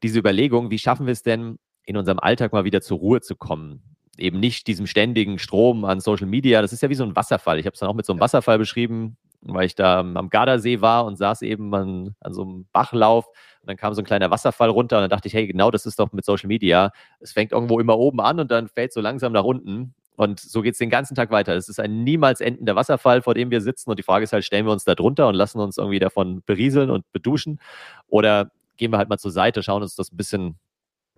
diese 0.02 0.18
Überlegung, 0.18 0.70
wie 0.70 0.78
schaffen 0.78 1.06
wir 1.06 1.12
es 1.12 1.22
denn, 1.22 1.58
in 1.86 1.96
unserem 1.96 2.18
Alltag 2.18 2.52
mal 2.52 2.64
wieder 2.64 2.80
zur 2.80 2.98
Ruhe 2.98 3.20
zu 3.20 3.36
kommen? 3.36 3.82
Eben 4.16 4.40
nicht 4.40 4.66
diesem 4.66 4.86
ständigen 4.86 5.38
Strom 5.38 5.84
an 5.84 6.00
Social 6.00 6.26
Media. 6.26 6.62
Das 6.62 6.72
ist 6.72 6.82
ja 6.82 6.90
wie 6.90 6.94
so 6.94 7.04
ein 7.04 7.16
Wasserfall. 7.16 7.58
Ich 7.58 7.66
habe 7.66 7.74
es 7.74 7.80
dann 7.80 7.88
auch 7.88 7.94
mit 7.94 8.06
so 8.06 8.12
einem 8.12 8.20
Wasserfall 8.20 8.58
beschrieben, 8.58 9.16
weil 9.40 9.66
ich 9.66 9.74
da 9.74 10.00
am 10.00 10.30
Gardasee 10.30 10.80
war 10.80 11.04
und 11.04 11.16
saß 11.16 11.42
eben 11.42 11.74
an, 11.74 12.14
an 12.20 12.32
so 12.32 12.42
einem 12.42 12.66
Bachlauf 12.72 13.26
und 13.64 13.68
dann 13.68 13.78
kam 13.78 13.94
so 13.94 14.02
ein 14.02 14.04
kleiner 14.04 14.30
Wasserfall 14.30 14.68
runter 14.68 14.98
und 14.98 15.04
dann 15.04 15.10
dachte 15.10 15.26
ich, 15.26 15.32
hey, 15.32 15.46
genau 15.46 15.70
das 15.70 15.86
ist 15.86 15.98
doch 15.98 16.12
mit 16.12 16.22
Social 16.22 16.48
Media. 16.48 16.92
Es 17.18 17.32
fängt 17.32 17.50
irgendwo 17.50 17.80
immer 17.80 17.98
oben 17.98 18.20
an 18.20 18.38
und 18.38 18.50
dann 18.50 18.68
fällt 18.68 18.92
so 18.92 19.00
langsam 19.00 19.32
nach 19.32 19.44
unten. 19.44 19.94
Und 20.16 20.38
so 20.38 20.60
geht 20.60 20.74
es 20.74 20.78
den 20.78 20.90
ganzen 20.90 21.14
Tag 21.14 21.30
weiter. 21.30 21.54
Es 21.56 21.70
ist 21.70 21.80
ein 21.80 22.04
niemals 22.04 22.42
endender 22.42 22.76
Wasserfall, 22.76 23.22
vor 23.22 23.32
dem 23.32 23.50
wir 23.50 23.62
sitzen. 23.62 23.88
Und 23.88 23.98
die 23.98 24.02
Frage 24.02 24.24
ist 24.24 24.34
halt, 24.34 24.44
stellen 24.44 24.66
wir 24.66 24.72
uns 24.72 24.84
da 24.84 24.94
drunter 24.94 25.28
und 25.28 25.34
lassen 25.34 25.60
uns 25.60 25.78
irgendwie 25.78 25.98
davon 25.98 26.42
berieseln 26.44 26.90
und 26.90 27.10
beduschen? 27.10 27.58
Oder 28.06 28.50
gehen 28.76 28.90
wir 28.90 28.98
halt 28.98 29.08
mal 29.08 29.16
zur 29.16 29.30
Seite, 29.30 29.62
schauen 29.62 29.82
uns 29.82 29.94
das 29.94 30.12
ein 30.12 30.18
bisschen 30.18 30.58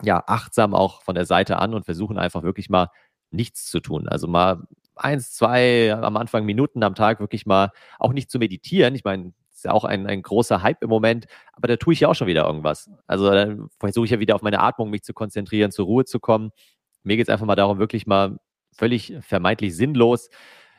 ja, 0.05 0.23
achtsam 0.25 0.73
auch 0.73 1.03
von 1.03 1.17
der 1.17 1.25
Seite 1.25 1.59
an 1.59 1.75
und 1.75 1.85
versuchen 1.85 2.17
einfach 2.17 2.45
wirklich 2.45 2.71
mal 2.71 2.91
nichts 3.33 3.67
zu 3.67 3.81
tun. 3.81 4.09
Also 4.09 4.29
mal 4.29 4.63
eins, 4.95 5.33
zwei 5.33 5.93
am 5.93 6.17
Anfang 6.17 6.45
Minuten 6.45 6.85
am 6.85 6.95
Tag 6.95 7.19
wirklich 7.19 7.45
mal 7.45 7.73
auch 7.99 8.13
nicht 8.13 8.31
zu 8.31 8.39
meditieren. 8.39 8.95
Ich 8.95 9.03
meine, 9.03 9.33
ist 9.57 9.65
ja 9.65 9.73
auch 9.73 9.85
ein, 9.85 10.07
ein 10.07 10.23
großer 10.23 10.63
Hype 10.63 10.83
im 10.83 10.91
Moment, 10.91 11.27
aber 11.53 11.69
da 11.69 11.77
tue 11.77 11.95
ich 11.95 12.01
ja 12.01 12.09
auch 12.09 12.15
schon 12.15 12.27
wieder 12.27 12.47
irgendwas. 12.47 12.91
Also 13.07 13.31
dann 13.31 13.69
versuche 13.81 14.05
ich 14.05 14.11
ja 14.11 14.21
wieder 14.21 14.35
auf 14.35 14.43
meine 14.43 14.61
Atmung 14.61 14.91
mich 14.91 15.03
zu 15.03 15.15
konzentrieren, 15.15 15.73
zur 15.73 15.87
Ruhe 15.87 16.05
zu 16.05 16.21
kommen. 16.21 16.51
Mir 17.03 17.17
geht 17.17 17.29
es 17.29 17.33
einfach 17.33 17.47
mal 17.47 17.57
darum, 17.57 17.79
wirklich 17.79 18.07
mal 18.07 18.39
völlig 18.73 19.15
vermeintlich 19.23 19.75
sinnlos 19.75 20.29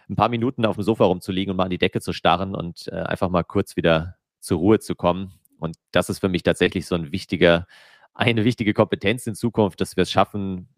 ein 0.09 0.15
paar 0.15 0.29
Minuten 0.29 0.65
auf 0.65 0.75
dem 0.75 0.83
Sofa 0.83 1.05
rumzuliegen 1.05 1.51
und 1.51 1.57
mal 1.57 1.65
an 1.65 1.69
die 1.69 1.77
Decke 1.77 2.01
zu 2.01 2.13
starren 2.13 2.55
und 2.55 2.87
äh, 2.87 2.95
einfach 2.95 3.29
mal 3.29 3.43
kurz 3.43 3.75
wieder 3.75 4.15
zur 4.39 4.59
Ruhe 4.59 4.79
zu 4.79 4.95
kommen. 4.95 5.33
Und 5.59 5.75
das 5.91 6.09
ist 6.09 6.19
für 6.19 6.29
mich 6.29 6.43
tatsächlich 6.43 6.85
so 6.85 6.95
ein 6.95 7.11
wichtiger, 7.11 7.67
eine 8.13 8.45
wichtige 8.45 8.73
Kompetenz 8.73 9.27
in 9.27 9.35
Zukunft, 9.35 9.81
dass 9.81 9.97
wir 9.97 10.03
es 10.03 10.11
schaffen, 10.11 10.69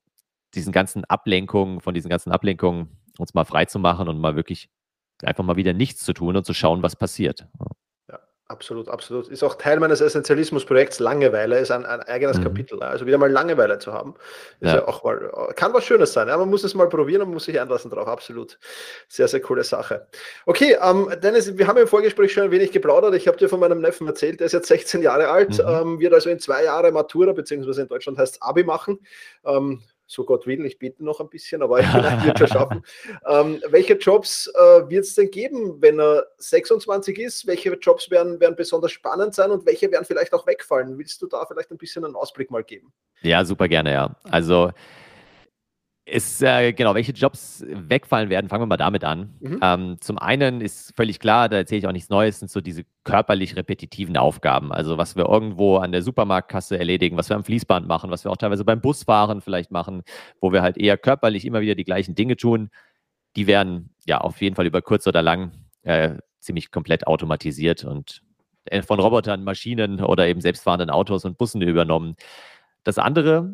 diesen 0.56 0.72
ganzen 0.72 1.06
Ablenkungen, 1.06 1.79
von 1.79 1.94
diesen 1.94 2.10
ganzen 2.10 2.32
Ablenkungen 2.32 2.98
uns 3.20 3.34
mal 3.34 3.46
frei 3.46 3.65
zu 3.65 3.77
machen 3.77 4.08
und 4.08 4.20
mal 4.20 4.36
wirklich 4.36 4.70
einfach 5.22 5.44
mal 5.44 5.58
wieder 5.58 5.74
nichts 5.74 6.03
zu 6.03 6.13
tun 6.13 6.36
und 6.36 6.46
zu 6.46 6.53
schauen, 6.53 6.82
was 6.82 6.96
passiert. 6.96 7.48
Absolut, 8.51 8.89
absolut. 8.89 9.27
Ist 9.27 9.44
auch 9.44 9.53
Teil 9.53 9.79
meines 9.79 10.01
Essentialismus-Projekts 10.01 10.98
Langeweile, 10.98 11.60
ist 11.60 11.70
ein, 11.70 11.86
ein 11.86 12.01
eigenes 12.01 12.39
mhm. 12.39 12.46
Kapitel. 12.46 12.82
Also 12.82 13.06
wieder 13.06 13.20
mal 13.20 13.29
Langeweile 13.32 13.77
zu 13.77 13.94
haben, 13.94 14.15
ist 14.60 14.70
ja. 14.72 14.77
ja. 14.77 14.88
auch 14.88 15.03
mal, 15.03 15.53
kann 15.56 15.72
was 15.72 15.86
Schönes 15.86 16.13
sein. 16.13 16.27
Ja? 16.29 16.36
Man 16.36 16.50
muss 16.50 16.63
es 16.63 16.74
mal 16.74 16.89
probieren 16.89 17.22
und 17.22 17.32
muss 17.32 17.46
sich 17.46 17.62
einlassen 17.62 17.91
drauf. 17.91 18.08
Absolut. 18.08 18.58
Sehr, 19.08 19.27
sehr 19.27 19.39
coole 19.39 19.63
Sache. 19.63 20.08
Okay, 20.48 20.75
ähm, 20.82 21.13
Dennis, 21.22 21.60
wir 21.60 21.68
haben 21.68 21.77
im 21.77 21.88
Vorgespräch 21.88 22.34
schon 22.34 22.46
ein 22.46 22.51
wenig 22.51 22.72
geplaudert. 22.72 23.13
Ich 23.13 23.27
habe 23.27 23.38
dir 23.38 23.50
von 23.50 23.60
meinem 23.60 23.82
Neffen 23.82 24.08
erzählt, 24.08 24.39
der 24.39 24.48
ist 24.48 24.53
jetzt 24.53 24.68
16 24.68 25.03
Jahre 25.03 25.29
alt, 25.29 25.60
mhm. 25.60 25.65
ähm, 25.68 26.00
wird 26.00 26.15
also 26.15 26.32
in 26.32 26.39
zwei 26.39 26.63
Jahren 26.63 26.91
Matura, 26.91 27.34
beziehungsweise 27.34 27.84
in 27.84 27.88
Deutschland 27.88 28.18
heißt 28.18 28.38
es 28.38 28.41
Abi 28.41 28.63
machen. 28.63 28.98
Ähm, 29.46 29.84
so 30.10 30.25
Gott 30.25 30.48
will, 30.48 30.66
ich 30.66 30.80
bete 30.80 31.06
noch 31.06 31.20
ein 31.20 31.30
bisschen, 31.30 31.62
aber 31.62 31.80
ich 31.80 31.94
wird 31.94 32.39
schon 32.39 32.48
schaffen. 32.48 32.84
Ähm, 33.28 33.62
welche 33.70 33.94
Jobs 33.94 34.48
äh, 34.48 34.89
wird 34.89 35.06
es 35.06 35.13
denn 35.13 35.30
geben, 35.30 35.80
wenn 35.82 36.00
er 36.00 36.25
26 36.39 37.20
ist? 37.20 37.46
Welche 37.46 37.72
Jobs 37.75 38.10
werden, 38.10 38.39
werden 38.39 38.56
besonders 38.56 38.92
spannend 38.92 39.36
sein 39.36 39.51
und 39.51 39.66
welche 39.68 39.92
werden 39.92 40.06
vielleicht 40.06 40.34
auch 40.34 40.48
wegfallen? 40.48 40.98
Willst 40.98 41.22
du 41.22 41.28
da 41.28 41.46
vielleicht 41.46 41.70
ein 41.72 41.78
bisschen 41.78 42.06
einen 42.06 42.16
Ausblick 42.16 42.50
mal 42.50 42.63
geben? 42.63 42.92
Ja, 43.22 43.46
super 43.46 43.68
gerne, 43.68 43.92
ja. 43.92 44.16
Also 44.24 44.72
ist, 46.12 46.42
äh, 46.42 46.74
genau, 46.74 46.96
welche 46.96 47.12
Jobs 47.12 47.63
wegfallen 47.68 48.30
werden, 48.30 48.50
fangen 48.50 48.63
wir 48.63 48.68
mal 48.68 48.78
damit 48.78 49.04
an. 49.04 49.34
Mhm. 49.39 49.60
Ähm, 49.62 49.98
zum 50.01 50.18
einen 50.18 50.62
ist 50.62 50.96
völlig 50.96 51.20
klar, 51.20 51.50
da 51.50 51.58
erzähle 51.58 51.80
ich 51.80 51.88
auch 51.88 51.92
nichts 51.92 52.10
Neues, 52.10 52.39
sind 52.39 52.50
so 52.51 52.62
diese 52.62 52.84
körperlich 53.04 53.56
repetitiven 53.56 54.18
Aufgaben. 54.18 54.72
Also 54.72 54.98
was 54.98 55.16
wir 55.16 55.28
irgendwo 55.28 55.78
an 55.78 55.92
der 55.92 56.01
Supermarktkasse 56.01 56.78
erledigen, 56.78 57.18
was 57.18 57.30
wir 57.30 57.36
am 57.36 57.44
Fließband 57.44 57.88
machen, 57.88 58.12
was 58.12 58.24
wir 58.24 58.32
auch 58.32 58.38
teilweise 58.38 58.66
beim 58.66 58.82
Busfahren 58.82 59.42
vielleicht 59.42 59.72
machen, 59.72 60.04
wo 60.42 60.51
wir 60.51 60.62
halt 60.62 60.78
eher 60.78 60.98
körperlich 60.98 61.46
immer 61.46 61.62
wieder 61.62 61.75
die 61.75 61.86
gleichen 61.86 62.16
Dinge 62.16 62.36
tun, 62.36 62.70
die 63.36 63.48
werden 63.48 63.94
ja 64.06 64.20
auf 64.20 64.42
jeden 64.42 64.56
Fall 64.56 64.66
über 64.66 64.82
kurz 64.82 65.08
oder 65.08 65.22
lang 65.22 65.51
äh, 65.84 66.16
ziemlich 66.39 66.72
komplett 66.72 67.08
automatisiert 67.08 67.84
und 67.84 68.22
äh, 68.66 68.82
von 68.82 69.00
Robotern, 69.00 69.44
Maschinen 69.44 70.04
oder 70.04 70.28
eben 70.28 70.42
selbstfahrenden 70.42 70.89
Autos 70.89 71.25
und 71.25 71.38
Bussen 71.38 71.62
übernommen. 71.62 72.16
Das 72.84 72.98
andere 72.98 73.54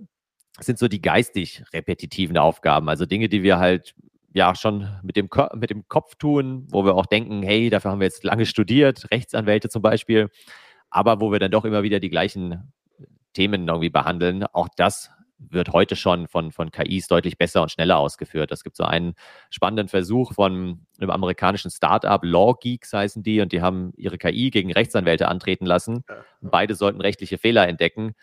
sind 0.60 0.80
so 0.80 0.88
die 0.88 1.02
geistig 1.02 1.64
repetitiven 1.74 2.38
Aufgaben, 2.38 2.90
also 2.90 3.06
Dinge, 3.06 3.30
die 3.30 3.44
wir 3.44 3.58
halt 3.58 3.96
ja 4.34 4.54
schon 4.56 4.90
mit 5.02 5.16
dem, 5.16 5.30
mit 5.56 5.70
dem 5.70 5.88
Kopf 5.88 6.16
tun, 6.16 6.68
wo 6.70 6.86
wir 6.86 6.96
auch 6.96 7.06
denken, 7.06 7.42
hey, 7.42 7.70
dafür 7.70 7.92
haben 7.92 8.00
wir 8.00 8.06
jetzt 8.06 8.24
lange 8.24 8.46
studiert, 8.46 9.10
Rechtsanwälte 9.12 9.70
zum 9.70 9.82
Beispiel, 9.82 10.30
aber 10.90 11.22
wo 11.22 11.32
wir 11.32 11.40
dann 11.40 11.52
doch 11.52 11.66
immer 11.66 11.84
wieder 11.84 12.00
die 12.00 12.10
gleichen 12.10 12.74
Themen 13.34 13.68
irgendwie 13.68 13.90
behandeln. 13.90 14.44
Auch 14.46 14.68
das 14.76 15.12
wird 15.38 15.70
heute 15.70 15.96
schon 15.96 16.28
von, 16.28 16.52
von 16.52 16.72
KIs 16.72 17.08
deutlich 17.08 17.38
besser 17.38 17.62
und 17.62 17.72
schneller 17.72 17.98
ausgeführt. 17.98 18.52
Es 18.52 18.64
gibt 18.64 18.76
so 18.76 18.84
einen 18.84 19.14
spannenden 19.50 19.88
Versuch 19.88 20.34
von 20.34 20.86
einem 21.00 21.10
amerikanischen 21.10 21.72
Startup, 21.72 22.22
Law 22.24 22.56
Geeks 22.60 22.94
heißen 22.94 23.24
die, 23.24 23.42
und 23.42 23.52
die 23.52 23.62
haben 23.62 23.94
ihre 23.96 24.18
KI 24.18 24.50
gegen 24.50 24.72
Rechtsanwälte 24.72 25.28
antreten 25.28 25.66
lassen. 25.66 26.04
Beide 26.42 26.76
sollten 26.76 27.02
rechtliche 27.02 27.38
Fehler 27.38 27.68
entdecken. 27.68 28.16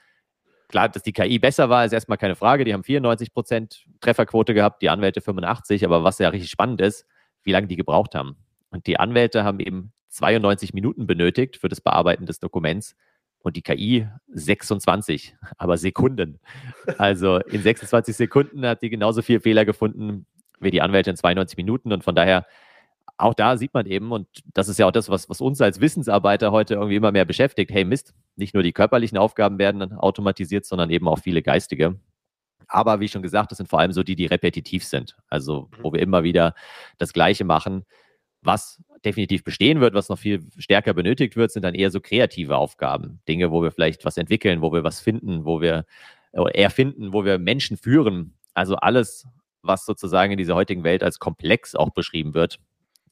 Klar, 0.72 0.88
dass 0.88 1.02
die 1.02 1.12
KI 1.12 1.38
besser 1.38 1.68
war, 1.68 1.84
ist 1.84 1.92
erstmal 1.92 2.16
keine 2.16 2.34
Frage. 2.34 2.64
Die 2.64 2.72
haben 2.72 2.82
94 2.82 3.34
Prozent 3.34 3.84
Trefferquote 4.00 4.54
gehabt, 4.54 4.80
die 4.80 4.88
Anwälte 4.88 5.20
85. 5.20 5.84
Aber 5.84 6.02
was 6.02 6.18
ja 6.18 6.30
richtig 6.30 6.50
spannend 6.50 6.80
ist, 6.80 7.06
wie 7.42 7.52
lange 7.52 7.66
die 7.66 7.76
gebraucht 7.76 8.14
haben. 8.14 8.36
Und 8.70 8.86
die 8.86 8.98
Anwälte 8.98 9.44
haben 9.44 9.60
eben 9.60 9.92
92 10.08 10.72
Minuten 10.72 11.06
benötigt 11.06 11.58
für 11.58 11.68
das 11.68 11.82
Bearbeiten 11.82 12.24
des 12.24 12.40
Dokuments 12.40 12.96
und 13.40 13.56
die 13.56 13.62
KI 13.62 14.08
26, 14.28 15.36
aber 15.58 15.76
Sekunden. 15.76 16.40
Also 16.96 17.36
in 17.38 17.62
26 17.62 18.16
Sekunden 18.16 18.64
hat 18.64 18.80
die 18.80 18.88
genauso 18.88 19.20
viel 19.20 19.40
Fehler 19.40 19.66
gefunden 19.66 20.26
wie 20.58 20.70
die 20.70 20.80
Anwälte 20.80 21.10
in 21.10 21.16
92 21.16 21.58
Minuten. 21.58 21.92
Und 21.92 22.02
von 22.02 22.14
daher 22.14 22.46
auch 23.22 23.34
da 23.34 23.56
sieht 23.56 23.72
man 23.72 23.86
eben, 23.86 24.10
und 24.10 24.26
das 24.52 24.68
ist 24.68 24.78
ja 24.78 24.86
auch 24.86 24.92
das, 24.92 25.08
was, 25.08 25.28
was 25.28 25.40
uns 25.40 25.60
als 25.60 25.80
Wissensarbeiter 25.80 26.50
heute 26.50 26.74
irgendwie 26.74 26.96
immer 26.96 27.12
mehr 27.12 27.24
beschäftigt, 27.24 27.70
hey 27.70 27.84
Mist, 27.84 28.14
nicht 28.36 28.52
nur 28.52 28.62
die 28.62 28.72
körperlichen 28.72 29.16
Aufgaben 29.16 29.58
werden 29.58 29.92
automatisiert, 29.92 30.64
sondern 30.64 30.90
eben 30.90 31.06
auch 31.08 31.20
viele 31.20 31.42
geistige. 31.42 32.00
Aber 32.66 33.00
wie 33.00 33.08
schon 33.08 33.22
gesagt, 33.22 33.50
das 33.50 33.58
sind 33.58 33.68
vor 33.68 33.78
allem 33.78 33.92
so 33.92 34.02
die, 34.02 34.16
die 34.16 34.26
repetitiv 34.26 34.84
sind. 34.84 35.16
Also 35.28 35.68
wo 35.80 35.90
mhm. 35.90 35.94
wir 35.94 36.00
immer 36.00 36.24
wieder 36.24 36.54
das 36.98 37.12
Gleiche 37.12 37.44
machen. 37.44 37.84
Was 38.40 38.82
definitiv 39.04 39.44
bestehen 39.44 39.80
wird, 39.80 39.94
was 39.94 40.08
noch 40.08 40.18
viel 40.18 40.44
stärker 40.58 40.94
benötigt 40.94 41.36
wird, 41.36 41.52
sind 41.52 41.62
dann 41.62 41.74
eher 41.74 41.90
so 41.90 42.00
kreative 42.00 42.56
Aufgaben. 42.56 43.20
Dinge, 43.28 43.52
wo 43.52 43.62
wir 43.62 43.70
vielleicht 43.70 44.04
was 44.04 44.16
entwickeln, 44.16 44.62
wo 44.62 44.72
wir 44.72 44.82
was 44.82 45.00
finden, 45.00 45.44
wo 45.44 45.60
wir 45.60 45.84
erfinden, 46.32 47.12
wo 47.12 47.24
wir 47.24 47.38
Menschen 47.38 47.76
führen. 47.76 48.34
Also 48.54 48.76
alles, 48.76 49.28
was 49.60 49.84
sozusagen 49.84 50.32
in 50.32 50.38
dieser 50.38 50.54
heutigen 50.54 50.82
Welt 50.82 51.04
als 51.04 51.18
komplex 51.18 51.74
auch 51.74 51.90
beschrieben 51.90 52.34
wird, 52.34 52.58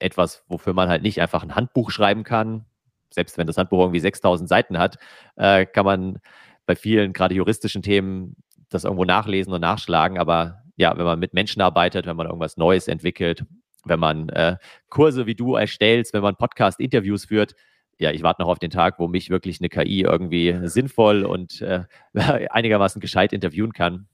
etwas, 0.01 0.45
wofür 0.49 0.73
man 0.73 0.89
halt 0.89 1.03
nicht 1.03 1.21
einfach 1.21 1.43
ein 1.43 1.55
Handbuch 1.55 1.91
schreiben 1.91 2.25
kann. 2.25 2.65
Selbst 3.11 3.39
wenn 3.39 3.47
das 3.47 3.57
Handbuch 3.57 3.81
irgendwie 3.81 4.01
6000 4.01 4.49
Seiten 4.49 4.79
hat, 4.79 4.99
äh, 5.37 5.67
kann 5.67 5.85
man 5.85 6.19
bei 6.67 6.77
vielen, 6.77 7.13
gerade 7.13 7.35
juristischen 7.35 7.83
Themen, 7.83 8.37
das 8.69 8.85
irgendwo 8.85 9.05
nachlesen 9.05 9.53
und 9.53 9.61
nachschlagen. 9.61 10.19
Aber 10.19 10.63
ja, 10.77 10.97
wenn 10.97 11.05
man 11.05 11.19
mit 11.19 11.35
Menschen 11.35 11.61
arbeitet, 11.61 12.07
wenn 12.07 12.17
man 12.17 12.27
irgendwas 12.27 12.57
Neues 12.57 12.89
entwickelt, 12.89 13.45
wenn 13.85 14.01
man 14.01 14.29
äh, 14.31 14.57
Kurse 14.89 15.27
wie 15.27 15.35
du 15.35 15.57
erstellst, 15.57 16.13
wenn 16.15 16.23
man 16.23 16.37
Podcast-Interviews 16.37 17.27
führt, 17.27 17.55
ja, 17.99 18.11
ich 18.13 18.23
warte 18.23 18.43
noch 18.43 18.49
auf 18.49 18.59
den 18.59 18.71
Tag, 18.71 18.99
wo 18.99 19.09
mich 19.09 19.29
wirklich 19.29 19.61
eine 19.61 19.69
KI 19.69 20.03
irgendwie 20.03 20.59
sinnvoll 20.65 21.25
und 21.25 21.61
äh, 21.61 21.85
einigermaßen 22.15 23.01
gescheit 23.01 23.33
interviewen 23.33 23.73
kann. 23.73 24.09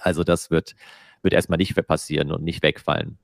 Also 0.00 0.24
das 0.24 0.50
wird, 0.50 0.74
wird 1.22 1.34
erstmal 1.34 1.58
nicht 1.58 1.74
passieren 1.86 2.32
und 2.32 2.42
nicht 2.42 2.62
wegfallen. 2.62 3.18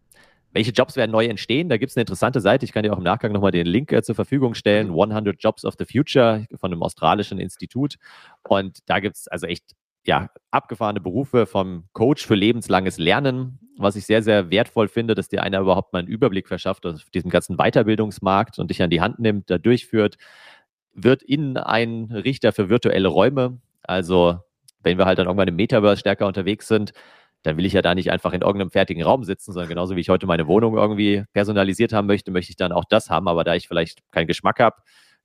Welche 0.59 0.73
Jobs 0.73 0.97
werden 0.97 1.13
neu 1.13 1.25
entstehen? 1.25 1.69
Da 1.69 1.77
gibt 1.77 1.91
es 1.91 1.97
eine 1.97 2.03
interessante 2.03 2.41
Seite. 2.41 2.65
Ich 2.65 2.73
kann 2.73 2.83
dir 2.83 2.93
auch 2.93 2.99
im 2.99 3.05
Nachgang 3.05 3.31
nochmal 3.31 3.53
den 3.53 3.65
Link 3.65 3.93
äh, 3.93 4.03
zur 4.03 4.17
Verfügung 4.17 4.55
stellen. 4.55 4.89
100 4.89 5.25
mhm. 5.25 5.39
Jobs 5.39 5.65
of 5.65 5.75
the 5.79 5.85
Future 5.85 6.47
von 6.57 6.73
einem 6.73 6.83
australischen 6.83 7.39
Institut. 7.39 7.95
Und 8.43 8.79
da 8.87 8.99
gibt 8.99 9.15
es 9.15 9.29
also 9.29 9.47
echt 9.47 9.77
ja, 10.05 10.31
abgefahrene 10.51 11.01
Berufe 11.01 11.47
vom 11.47 11.85
Coach 11.93 12.27
für 12.27 12.35
lebenslanges 12.35 12.99
Lernen, 12.99 13.61
was 13.77 13.95
ich 13.95 14.05
sehr, 14.05 14.21
sehr 14.21 14.51
wertvoll 14.51 14.89
finde, 14.89 15.15
dass 15.15 15.29
dir 15.29 15.45
einer 15.45 15.61
überhaupt 15.61 15.93
mal 15.93 16.01
einen 16.01 16.09
Überblick 16.09 16.49
verschafft 16.49 16.87
auf 16.87 17.09
diesem 17.15 17.31
ganzen 17.31 17.57
Weiterbildungsmarkt 17.57 18.59
und 18.59 18.69
dich 18.69 18.83
an 18.83 18.91
die 18.91 19.01
Hand 19.01 19.21
nimmt, 19.21 19.51
da 19.51 19.59
durchführt, 19.59 20.19
wird 20.93 21.23
in 21.23 21.57
ein 21.57 22.11
Richter 22.11 22.51
für 22.51 22.69
virtuelle 22.69 23.07
Räume. 23.07 23.61
Also 23.85 24.41
wenn 24.83 24.99
wir 24.99 25.07
halt 25.07 25.21
dann 25.21 25.27
irgendwann 25.27 25.47
im 25.47 25.55
Metaverse 25.55 26.01
stärker 26.01 26.27
unterwegs 26.27 26.67
sind, 26.67 26.93
dann 27.43 27.57
will 27.57 27.65
ich 27.65 27.73
ja 27.73 27.83
da 27.83 27.95
nicht 27.95 28.11
einfach 28.11 28.33
in 28.33 28.43
irgendeinem 28.43 28.71
fertigen 28.71 29.03
Raum 29.03 29.25
sitzen, 29.25 29.53
sondern 29.53 29.69
genauso 29.69 29.97
wie 29.97 30.01
ich 30.01 30.09
heute 30.09 30.27
meine 30.27 30.47
Wohnung 30.47 30.77
irgendwie 30.77 31.25
personalisiert 31.33 31.93
haben 31.93 32.07
möchte, 32.07 32.31
möchte 32.31 32.51
ich 32.51 32.57
dann 32.57 32.73
auch 32.73 32.85
das 32.89 33.11
haben. 33.11 33.29
Aber 33.29 33.45
da 33.45 33.55
ich 33.55 33.69
vielleicht 33.69 34.01
keinen 34.11 34.27
Geschmack 34.27 34.59
habe, 34.61 34.77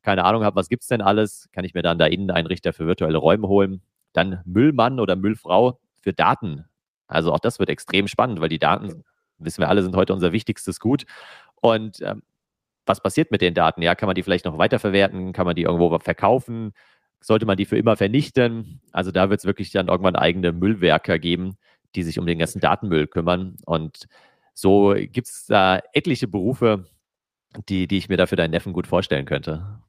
keine 0.03 0.25
Ahnung 0.25 0.43
habe, 0.43 0.55
was 0.55 0.69
gibt 0.69 0.83
es 0.83 0.89
denn 0.89 1.01
alles, 1.01 1.49
kann 1.53 1.65
ich 1.65 1.73
mir 1.73 1.81
dann 1.81 1.97
da 1.97 2.05
innen 2.05 2.29
einen 2.29 2.47
Richter 2.47 2.73
für 2.73 2.85
virtuelle 2.85 3.17
Räume 3.17 3.47
holen. 3.47 3.81
Dann 4.11 4.41
Müllmann 4.45 4.99
oder 4.99 5.15
Müllfrau 5.15 5.79
für 6.01 6.13
Daten. 6.13 6.65
Also 7.07 7.33
auch 7.33 7.39
das 7.39 7.57
wird 7.59 7.69
extrem 7.69 8.07
spannend, 8.07 8.41
weil 8.41 8.49
die 8.49 8.59
Daten, 8.59 9.03
wissen 9.37 9.61
wir 9.61 9.69
alle, 9.69 9.81
sind 9.81 9.95
heute 9.95 10.13
unser 10.13 10.31
wichtigstes 10.33 10.79
Gut. 10.79 11.05
Und 11.61 12.01
ähm, 12.01 12.21
was 12.85 13.01
passiert 13.01 13.31
mit 13.31 13.41
den 13.41 13.53
Daten? 13.53 13.81
Ja, 13.81 13.95
kann 13.95 14.07
man 14.07 14.15
die 14.15 14.23
vielleicht 14.23 14.45
noch 14.45 14.57
weiterverwerten? 14.57 15.33
Kann 15.33 15.45
man 15.45 15.55
die 15.55 15.63
irgendwo 15.63 15.97
verkaufen? 15.99 16.73
Sollte 17.21 17.45
man 17.45 17.55
die 17.55 17.65
für 17.65 17.77
immer 17.77 17.95
vernichten? 17.95 18.81
Also 18.91 19.11
da 19.11 19.29
wird 19.29 19.39
es 19.39 19.45
wirklich 19.45 19.71
dann 19.71 19.87
irgendwann 19.87 20.17
eigene 20.17 20.51
Müllwerker 20.51 21.17
geben, 21.19 21.57
die 21.95 22.03
sich 22.03 22.19
um 22.19 22.25
den 22.25 22.39
ganzen 22.39 22.59
Datenmüll 22.59 23.07
kümmern. 23.07 23.57
Und 23.65 24.07
so 24.53 24.93
gibt 24.97 25.27
es 25.27 25.45
da 25.47 25.81
etliche 25.93 26.27
Berufe, 26.27 26.85
die, 27.69 27.87
die 27.87 27.97
ich 27.97 28.09
mir 28.09 28.17
da 28.17 28.25
für 28.25 28.35
deinen 28.35 28.51
Neffen 28.51 28.73
gut 28.73 28.87
vorstellen 28.87 29.25
könnte. 29.25 29.79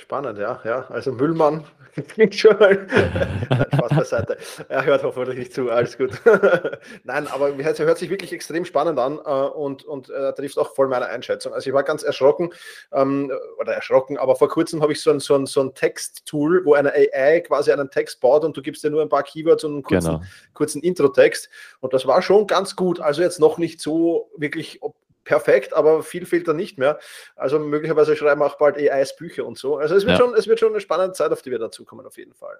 Spannend, 0.00 0.38
ja, 0.38 0.60
ja. 0.64 0.86
Also 0.90 1.10
Müllmann 1.10 1.64
klingt 2.08 2.34
schon 2.34 2.56
mal. 2.56 2.86
Nein, 3.50 3.66
Spaß 3.74 3.96
beiseite. 3.96 4.38
Er 4.68 4.84
hört 4.84 5.02
hoffentlich 5.02 5.38
nicht 5.38 5.52
zu, 5.52 5.70
alles 5.70 5.98
gut. 5.98 6.12
Nein, 7.04 7.26
aber 7.26 7.58
es 7.58 7.78
hört 7.80 7.98
sich 7.98 8.08
wirklich 8.08 8.32
extrem 8.32 8.64
spannend 8.64 9.00
an 9.00 9.18
äh, 9.18 9.28
und, 9.28 9.84
und 9.84 10.08
äh, 10.08 10.32
trifft 10.34 10.56
auch 10.56 10.72
voll 10.76 10.86
meine 10.86 11.06
Einschätzung. 11.06 11.52
Also 11.52 11.68
ich 11.68 11.74
war 11.74 11.82
ganz 11.82 12.04
erschrocken, 12.04 12.50
ähm, 12.92 13.32
oder 13.58 13.74
erschrocken, 13.74 14.18
aber 14.18 14.36
vor 14.36 14.48
kurzem 14.48 14.82
habe 14.82 14.92
ich 14.92 15.02
so 15.02 15.10
ein, 15.10 15.18
so 15.18 15.34
ein, 15.34 15.46
so 15.46 15.62
ein 15.62 15.74
Text-Tool, 15.74 16.64
wo 16.64 16.74
eine 16.74 16.92
AI 16.92 17.40
quasi 17.40 17.72
einen 17.72 17.90
Text 17.90 18.20
baut 18.20 18.44
und 18.44 18.56
du 18.56 18.62
gibst 18.62 18.84
dir 18.84 18.90
nur 18.90 19.02
ein 19.02 19.08
paar 19.08 19.24
Keywords 19.24 19.64
und 19.64 19.72
einen 19.72 19.82
kurzen, 19.82 20.12
genau. 20.12 20.22
kurzen 20.54 20.80
Intro-Text. 20.80 21.50
Und 21.80 21.92
das 21.92 22.06
war 22.06 22.22
schon 22.22 22.46
ganz 22.46 22.76
gut. 22.76 23.00
Also 23.00 23.20
jetzt 23.20 23.40
noch 23.40 23.58
nicht 23.58 23.80
so 23.80 24.30
wirklich 24.36 24.80
perfekt, 25.28 25.74
aber 25.74 26.02
viel 26.02 26.24
fehlt 26.24 26.48
da 26.48 26.54
nicht 26.54 26.78
mehr. 26.78 26.98
Also 27.36 27.58
möglicherweise 27.58 28.16
schreiben 28.16 28.42
auch 28.42 28.56
bald 28.56 28.78
AIs 28.78 29.14
Bücher 29.14 29.44
und 29.44 29.58
so. 29.58 29.76
Also 29.76 29.94
es 29.94 30.06
wird, 30.06 30.18
ja. 30.18 30.24
schon, 30.24 30.34
es 30.34 30.46
wird 30.46 30.58
schon 30.58 30.70
eine 30.70 30.80
spannende 30.80 31.12
Zeit, 31.12 31.30
auf 31.32 31.42
die 31.42 31.50
wir 31.50 31.58
dazu 31.58 31.84
kommen, 31.84 32.06
auf 32.06 32.16
jeden 32.16 32.32
Fall. 32.32 32.56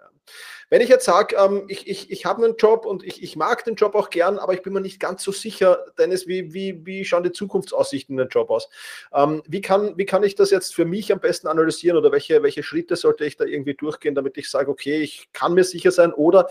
Wenn 0.68 0.82
ich 0.82 0.90
jetzt 0.90 1.06
sage, 1.06 1.34
ähm, 1.36 1.64
ich, 1.68 1.88
ich, 1.88 2.10
ich 2.10 2.26
habe 2.26 2.44
einen 2.44 2.56
Job 2.56 2.84
und 2.84 3.02
ich, 3.02 3.22
ich 3.22 3.36
mag 3.36 3.64
den 3.64 3.74
Job 3.74 3.94
auch 3.94 4.10
gern, 4.10 4.38
aber 4.38 4.52
ich 4.52 4.60
bin 4.60 4.74
mir 4.74 4.82
nicht 4.82 5.00
ganz 5.00 5.22
so 5.24 5.32
sicher, 5.32 5.86
Dennis, 5.96 6.28
wie, 6.28 6.52
wie, 6.52 6.84
wie 6.84 7.06
schauen 7.06 7.22
die 7.22 7.32
Zukunftsaussichten 7.32 8.12
in 8.12 8.18
den 8.18 8.28
Job 8.28 8.50
aus? 8.50 8.68
Ähm, 9.14 9.42
wie, 9.48 9.62
kann, 9.62 9.96
wie 9.96 10.04
kann 10.04 10.22
ich 10.22 10.34
das 10.34 10.50
jetzt 10.50 10.74
für 10.74 10.84
mich 10.84 11.10
am 11.10 11.20
besten 11.20 11.48
analysieren 11.48 11.96
oder 11.96 12.12
welche, 12.12 12.42
welche 12.42 12.62
Schritte 12.62 12.96
sollte 12.96 13.24
ich 13.24 13.38
da 13.38 13.44
irgendwie 13.44 13.74
durchgehen, 13.74 14.14
damit 14.14 14.36
ich 14.36 14.50
sage, 14.50 14.70
okay, 14.70 15.00
ich 15.00 15.30
kann 15.32 15.54
mir 15.54 15.64
sicher 15.64 15.90
sein 15.90 16.12
oder 16.12 16.50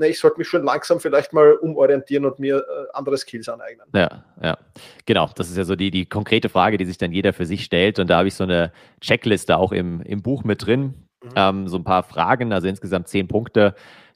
ne, 0.00 0.08
ich 0.08 0.18
sollte 0.18 0.38
mich 0.38 0.48
schon 0.48 0.64
langsam 0.64 0.98
vielleicht 0.98 1.32
mal 1.32 1.52
umorientieren 1.52 2.24
und 2.24 2.38
mir 2.38 2.56
äh, 2.56 2.86
andere 2.92 3.16
Skills 3.16 3.48
aneignen. 3.48 3.86
Ja, 3.94 4.24
ja. 4.42 4.58
Genau, 5.06 5.30
das 5.36 5.48
ist 5.48 5.56
ja 5.56 5.64
so 5.64 5.76
die, 5.76 5.90
die 5.90 6.06
konkrete 6.06 6.48
Frage, 6.48 6.76
die 6.76 6.84
sich 6.84 6.98
dann 6.98 7.12
jeder 7.12 7.32
für 7.32 7.46
sich 7.46 7.64
stellt. 7.64 7.98
Und 7.98 8.10
da 8.10 8.18
habe 8.18 8.28
ich 8.28 8.34
so 8.34 8.44
eine 8.44 8.72
Checkliste 9.00 9.56
auch 9.56 9.72
im, 9.72 10.00
im 10.02 10.22
Buch 10.22 10.42
mit 10.42 10.66
drin. 10.66 11.06
Mhm. 11.22 11.30
Ähm, 11.36 11.68
so 11.68 11.76
ein 11.76 11.84
paar 11.84 12.02
Fragen, 12.02 12.52
also 12.52 12.66
insgesamt 12.66 13.08
zehn 13.08 13.28
Punkte, 13.28 13.74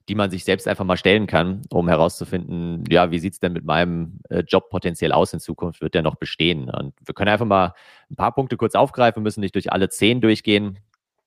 die 0.08 0.14
man 0.14 0.30
sich 0.30 0.44
selbst 0.44 0.66
einfach 0.68 0.84
mal 0.84 0.96
stellen 0.96 1.26
kann, 1.26 1.62
um 1.70 1.88
herauszufinden, 1.88 2.84
ja, 2.90 3.10
wie 3.10 3.18
sieht 3.18 3.34
es 3.34 3.40
denn 3.40 3.52
mit 3.52 3.64
meinem 3.64 4.20
äh, 4.28 4.40
Job 4.40 4.68
potenziell 4.70 5.12
aus 5.12 5.32
in 5.32 5.40
Zukunft? 5.40 5.80
Wird 5.80 5.94
der 5.94 6.02
noch 6.02 6.16
bestehen? 6.16 6.68
Und 6.68 6.94
wir 7.04 7.14
können 7.14 7.30
einfach 7.30 7.46
mal 7.46 7.74
ein 8.10 8.16
paar 8.16 8.34
Punkte 8.34 8.56
kurz 8.56 8.74
aufgreifen, 8.74 9.22
müssen 9.22 9.40
nicht 9.40 9.54
durch 9.54 9.72
alle 9.72 9.88
zehn 9.88 10.20
durchgehen. 10.20 10.78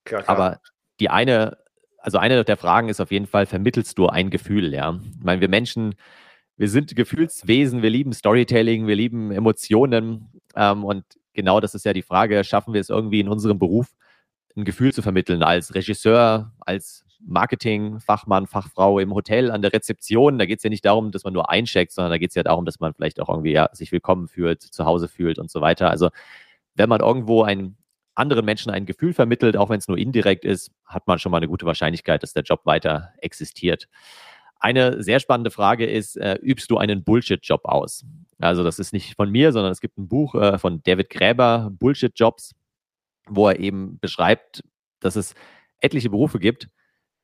Klar, 0.03 0.23
klar. 0.23 0.37
Aber 0.37 0.59
die 0.99 1.09
eine, 1.09 1.57
also 2.07 2.19
eine 2.19 2.41
der 2.45 2.55
Fragen 2.55 2.87
ist 2.87 3.01
auf 3.01 3.11
jeden 3.11 3.27
Fall, 3.27 3.45
vermittelst 3.45 3.97
du 3.97 4.07
ein 4.07 4.29
Gefühl, 4.29 4.73
ja? 4.73 4.97
Ich 5.19 5.25
meine, 5.25 5.41
wir 5.41 5.49
Menschen, 5.49 5.93
wir 6.55 6.69
sind 6.69 6.95
Gefühlswesen, 6.95 7.81
wir 7.81 7.89
lieben 7.89 8.13
Storytelling, 8.13 8.87
wir 8.87 8.95
lieben 8.95 9.29
Emotionen. 9.29 10.31
Ähm, 10.55 10.85
und 10.85 11.03
genau 11.33 11.59
das 11.59 11.75
ist 11.75 11.83
ja 11.83 11.91
die 11.91 12.03
Frage, 12.03 12.45
schaffen 12.45 12.73
wir 12.73 12.79
es 12.79 12.89
irgendwie 12.89 13.19
in 13.19 13.27
unserem 13.27 13.59
Beruf, 13.59 13.87
ein 14.55 14.63
Gefühl 14.63 14.93
zu 14.93 15.01
vermitteln 15.01 15.43
als 15.43 15.75
Regisseur, 15.75 16.53
als 16.61 17.03
Marketing, 17.19 17.99
Fachmann, 17.99 18.47
Fachfrau 18.47 18.99
im 18.99 19.13
Hotel, 19.13 19.51
an 19.51 19.61
der 19.61 19.73
Rezeption. 19.73 20.39
Da 20.39 20.45
geht 20.45 20.59
es 20.59 20.63
ja 20.63 20.69
nicht 20.69 20.85
darum, 20.85 21.11
dass 21.11 21.25
man 21.25 21.33
nur 21.33 21.49
eincheckt, 21.49 21.91
sondern 21.91 22.11
da 22.11 22.17
geht 22.19 22.29
es 22.29 22.35
ja 22.35 22.43
darum, 22.43 22.63
dass 22.63 22.79
man 22.79 22.93
vielleicht 22.93 23.19
auch 23.19 23.27
irgendwie 23.27 23.51
ja, 23.51 23.67
sich 23.73 23.91
willkommen 23.91 24.29
fühlt, 24.29 24.61
zu 24.61 24.85
Hause 24.85 25.09
fühlt 25.09 25.39
und 25.39 25.51
so 25.51 25.59
weiter. 25.59 25.89
Also 25.89 26.07
wenn 26.73 26.87
man 26.87 27.01
irgendwo 27.01 27.43
einen 27.43 27.75
anderen 28.17 28.45
Menschen 28.45 28.71
ein 28.71 28.85
Gefühl 28.85 29.13
vermittelt, 29.13 29.57
auch 29.57 29.69
wenn 29.69 29.79
es 29.79 29.87
nur 29.87 29.97
indirekt 29.97 30.45
ist, 30.45 30.71
hat 30.85 31.07
man 31.07 31.19
schon 31.19 31.31
mal 31.31 31.37
eine 31.37 31.47
gute 31.47 31.65
Wahrscheinlichkeit, 31.65 32.23
dass 32.23 32.33
der 32.33 32.43
Job 32.43 32.61
weiter 32.65 33.13
existiert. 33.19 33.87
Eine 34.59 35.03
sehr 35.03 35.19
spannende 35.19 35.51
Frage 35.51 35.85
ist, 35.85 36.17
äh, 36.17 36.35
übst 36.41 36.71
du 36.71 36.77
einen 36.77 37.03
Bullshit-Job 37.03 37.65
aus? 37.65 38.05
Also 38.39 38.63
das 38.63 38.79
ist 38.79 38.91
nicht 38.91 39.15
von 39.15 39.29
mir, 39.29 39.51
sondern 39.51 39.71
es 39.71 39.81
gibt 39.81 39.97
ein 39.97 40.07
Buch 40.07 40.33
äh, 40.35 40.57
von 40.57 40.81
David 40.83 41.09
Gräber, 41.09 41.69
Bullshit-Jobs, 41.71 42.55
wo 43.27 43.49
er 43.49 43.59
eben 43.59 43.99
beschreibt, 43.99 44.63
dass 44.99 45.15
es 45.15 45.35
etliche 45.79 46.09
Berufe 46.09 46.39
gibt, 46.39 46.69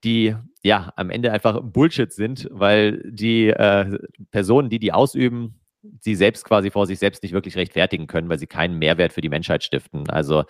die 0.03 0.35
ja 0.61 0.93
am 0.95 1.09
Ende 1.09 1.31
einfach 1.31 1.59
Bullshit 1.63 2.11
sind, 2.11 2.47
weil 2.51 3.01
die 3.09 3.47
äh, 3.47 3.97
Personen, 4.31 4.69
die 4.69 4.79
die 4.79 4.93
ausüben, 4.93 5.59
sie 5.99 6.15
selbst 6.15 6.45
quasi 6.45 6.71
vor 6.71 6.85
sich 6.87 6.99
selbst 6.99 7.23
nicht 7.23 7.33
wirklich 7.33 7.55
rechtfertigen 7.55 8.07
können, 8.07 8.29
weil 8.29 8.39
sie 8.39 8.47
keinen 8.47 8.77
Mehrwert 8.77 9.13
für 9.13 9.21
die 9.21 9.29
Menschheit 9.29 9.63
stiften. 9.63 10.09
Also 10.09 10.43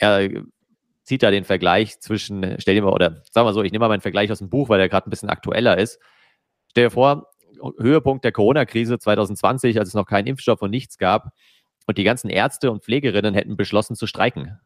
er 0.00 0.30
zieht 1.04 1.22
da 1.22 1.30
den 1.30 1.44
Vergleich 1.44 2.00
zwischen, 2.00 2.56
stell 2.58 2.74
dir 2.74 2.82
mal, 2.82 2.92
oder 2.92 3.22
sagen 3.30 3.46
wir 3.46 3.52
so, 3.52 3.62
ich 3.62 3.72
nehme 3.72 3.84
mal 3.84 3.88
meinen 3.88 4.00
Vergleich 4.00 4.32
aus 4.32 4.38
dem 4.38 4.50
Buch, 4.50 4.68
weil 4.68 4.78
der 4.78 4.88
gerade 4.88 5.08
ein 5.08 5.10
bisschen 5.10 5.28
aktueller 5.28 5.78
ist. 5.78 6.00
Stell 6.70 6.84
dir 6.84 6.90
vor, 6.90 7.26
Höhepunkt 7.78 8.24
der 8.24 8.32
Corona-Krise 8.32 8.98
2020, 8.98 9.78
als 9.78 9.88
es 9.88 9.94
noch 9.94 10.06
keinen 10.06 10.26
Impfstoff 10.26 10.62
und 10.62 10.70
nichts 10.70 10.98
gab 10.98 11.32
und 11.86 11.98
die 11.98 12.04
ganzen 12.04 12.30
Ärzte 12.30 12.70
und 12.70 12.82
Pflegerinnen 12.82 13.34
hätten 13.34 13.56
beschlossen 13.56 13.96
zu 13.96 14.06
streiken. 14.06 14.58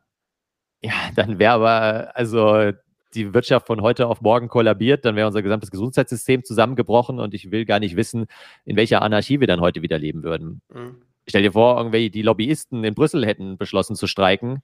Ja, 0.82 0.92
dann 1.16 1.38
wäre 1.38 1.52
aber, 1.52 2.16
also 2.16 2.72
die 3.14 3.32
Wirtschaft 3.32 3.66
von 3.66 3.80
heute 3.80 4.06
auf 4.06 4.20
morgen 4.20 4.48
kollabiert, 4.48 5.04
dann 5.04 5.16
wäre 5.16 5.26
unser 5.26 5.42
gesamtes 5.42 5.70
Gesundheitssystem 5.70 6.44
zusammengebrochen 6.44 7.18
und 7.18 7.32
ich 7.34 7.50
will 7.50 7.64
gar 7.64 7.80
nicht 7.80 7.96
wissen, 7.96 8.26
in 8.64 8.76
welcher 8.76 9.02
Anarchie 9.02 9.40
wir 9.40 9.46
dann 9.46 9.60
heute 9.60 9.82
wieder 9.82 9.98
leben 9.98 10.22
würden. 10.22 10.60
Mhm. 10.72 11.02
Stell 11.26 11.42
dir 11.42 11.52
vor, 11.52 11.78
irgendwie 11.78 12.10
die 12.10 12.22
Lobbyisten 12.22 12.84
in 12.84 12.94
Brüssel 12.94 13.24
hätten 13.24 13.56
beschlossen 13.56 13.96
zu 13.96 14.06
streiken. 14.06 14.62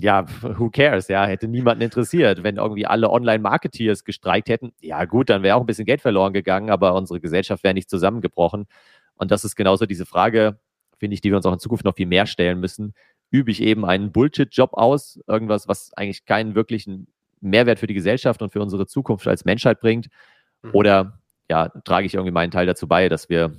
Ja, 0.00 0.26
who 0.42 0.70
cares? 0.70 1.08
Ja, 1.08 1.26
hätte 1.26 1.48
niemanden 1.48 1.82
interessiert. 1.82 2.42
Wenn 2.42 2.56
irgendwie 2.56 2.86
alle 2.86 3.10
Online-Marketeers 3.10 4.04
gestreikt 4.04 4.48
hätten, 4.48 4.72
ja 4.80 5.04
gut, 5.04 5.28
dann 5.28 5.42
wäre 5.42 5.56
auch 5.56 5.60
ein 5.60 5.66
bisschen 5.66 5.86
Geld 5.86 6.00
verloren 6.00 6.32
gegangen, 6.32 6.70
aber 6.70 6.94
unsere 6.94 7.20
Gesellschaft 7.20 7.64
wäre 7.64 7.74
nicht 7.74 7.90
zusammengebrochen. 7.90 8.66
Und 9.16 9.30
das 9.30 9.44
ist 9.44 9.56
genauso 9.56 9.86
diese 9.86 10.06
Frage, 10.06 10.60
finde 10.98 11.14
ich, 11.14 11.20
die 11.20 11.30
wir 11.30 11.36
uns 11.36 11.46
auch 11.46 11.52
in 11.52 11.58
Zukunft 11.58 11.84
noch 11.84 11.96
viel 11.96 12.06
mehr 12.06 12.26
stellen 12.26 12.60
müssen. 12.60 12.94
Übe 13.30 13.50
ich 13.50 13.60
eben 13.60 13.84
einen 13.84 14.12
Bullshit-Job 14.12 14.74
aus, 14.74 15.18
irgendwas, 15.26 15.66
was 15.66 15.92
eigentlich 15.94 16.24
keinen 16.26 16.54
wirklichen 16.54 17.08
Mehrwert 17.40 17.80
für 17.80 17.88
die 17.88 17.94
Gesellschaft 17.94 18.42
und 18.42 18.52
für 18.52 18.62
unsere 18.62 18.86
Zukunft 18.86 19.26
als 19.26 19.44
Menschheit 19.44 19.80
bringt? 19.80 20.08
Mhm. 20.62 20.70
Oder 20.74 21.20
ja, 21.50 21.68
trage 21.84 22.06
ich 22.06 22.14
irgendwie 22.14 22.32
meinen 22.32 22.50
Teil 22.50 22.66
dazu 22.66 22.86
bei, 22.86 23.08
dass 23.08 23.28
wir 23.28 23.52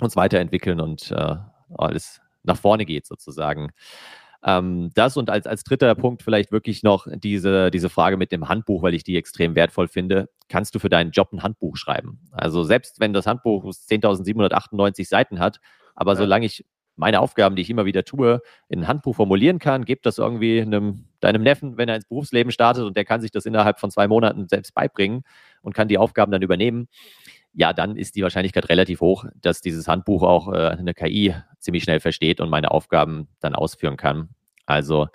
uns 0.00 0.16
weiterentwickeln 0.16 0.80
und 0.80 1.10
äh, 1.12 1.36
alles 1.76 2.20
nach 2.42 2.56
vorne 2.56 2.84
geht 2.84 3.06
sozusagen. 3.06 3.70
Ähm, 4.46 4.90
das 4.94 5.16
und 5.16 5.28
als, 5.28 5.46
als 5.46 5.64
dritter 5.64 5.92
Punkt 5.96 6.22
vielleicht 6.22 6.52
wirklich 6.52 6.84
noch 6.84 7.08
diese, 7.12 7.72
diese 7.72 7.90
Frage 7.90 8.16
mit 8.16 8.30
dem 8.30 8.48
Handbuch, 8.48 8.82
weil 8.82 8.94
ich 8.94 9.02
die 9.02 9.16
extrem 9.16 9.56
wertvoll 9.56 9.88
finde. 9.88 10.28
Kannst 10.48 10.74
du 10.74 10.78
für 10.78 10.88
deinen 10.88 11.10
Job 11.10 11.32
ein 11.32 11.42
Handbuch 11.42 11.76
schreiben? 11.76 12.20
Also 12.30 12.62
selbst 12.62 13.00
wenn 13.00 13.12
das 13.12 13.26
Handbuch 13.26 13.64
10.798 13.64 15.08
Seiten 15.08 15.40
hat, 15.40 15.58
aber 15.96 16.12
ja. 16.12 16.18
solange 16.18 16.46
ich 16.46 16.64
meine 16.94 17.20
Aufgaben, 17.20 17.56
die 17.56 17.62
ich 17.62 17.70
immer 17.70 17.84
wieder 17.84 18.04
tue, 18.04 18.40
in 18.68 18.80
ein 18.80 18.88
Handbuch 18.88 19.16
formulieren 19.16 19.58
kann, 19.58 19.84
gib 19.84 20.02
das 20.02 20.18
irgendwie 20.18 20.62
einem, 20.62 21.06
deinem 21.20 21.42
Neffen, 21.42 21.76
wenn 21.76 21.88
er 21.88 21.96
ins 21.96 22.06
Berufsleben 22.06 22.52
startet 22.52 22.84
und 22.84 22.96
der 22.96 23.04
kann 23.04 23.20
sich 23.20 23.32
das 23.32 23.46
innerhalb 23.46 23.80
von 23.80 23.90
zwei 23.90 24.08
Monaten 24.08 24.48
selbst 24.48 24.74
beibringen 24.74 25.22
und 25.60 25.74
kann 25.74 25.88
die 25.88 25.98
Aufgaben 25.98 26.32
dann 26.32 26.42
übernehmen, 26.42 26.88
ja, 27.52 27.72
dann 27.72 27.96
ist 27.96 28.16
die 28.16 28.22
Wahrscheinlichkeit 28.22 28.68
relativ 28.68 29.00
hoch, 29.00 29.24
dass 29.40 29.62
dieses 29.62 29.88
Handbuch 29.88 30.22
auch 30.22 30.52
äh, 30.52 30.68
eine 30.68 30.94
KI 30.94 31.34
ziemlich 31.58 31.84
schnell 31.84 32.00
versteht 32.00 32.40
und 32.40 32.50
meine 32.50 32.70
Aufgaben 32.70 33.28
dann 33.40 33.54
ausführen 33.54 33.96
kann. 33.96 34.28
Also 34.66 35.08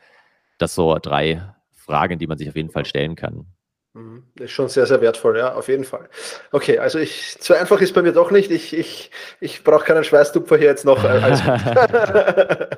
das 0.58 0.76
so 0.76 0.98
drei 1.00 1.42
Fragen, 1.72 2.20
die 2.20 2.28
man 2.28 2.38
sich 2.38 2.50
auf 2.50 2.56
jeden 2.56 2.72
Fall 2.72 2.86
stellen 2.86 3.16
kann. 3.16 3.46
Mhm. 3.94 4.24
Das 4.36 4.46
ist 4.46 4.52
schon 4.52 4.70
sehr, 4.70 4.86
sehr 4.86 5.02
wertvoll, 5.02 5.38
ja, 5.38 5.54
auf 5.54 5.68
jeden 5.68 5.84
Fall. 5.84 6.08
Okay, 6.54 6.80
also 6.80 6.98
ich, 6.98 7.36
so 7.42 7.54
einfach 7.54 7.82
ist 7.82 7.94
bei 7.94 8.02
mir 8.02 8.14
doch 8.14 8.32
nicht. 8.32 8.50
Ich, 8.50 8.74
ich, 8.74 9.12
ich 9.42 9.66
brauche 9.66 9.84
keinen 9.84 10.06
Schweißtupfer 10.06 10.58
hier 10.58 10.68
jetzt 10.68 10.86
noch. 10.86 11.04
Äh, 11.04 11.20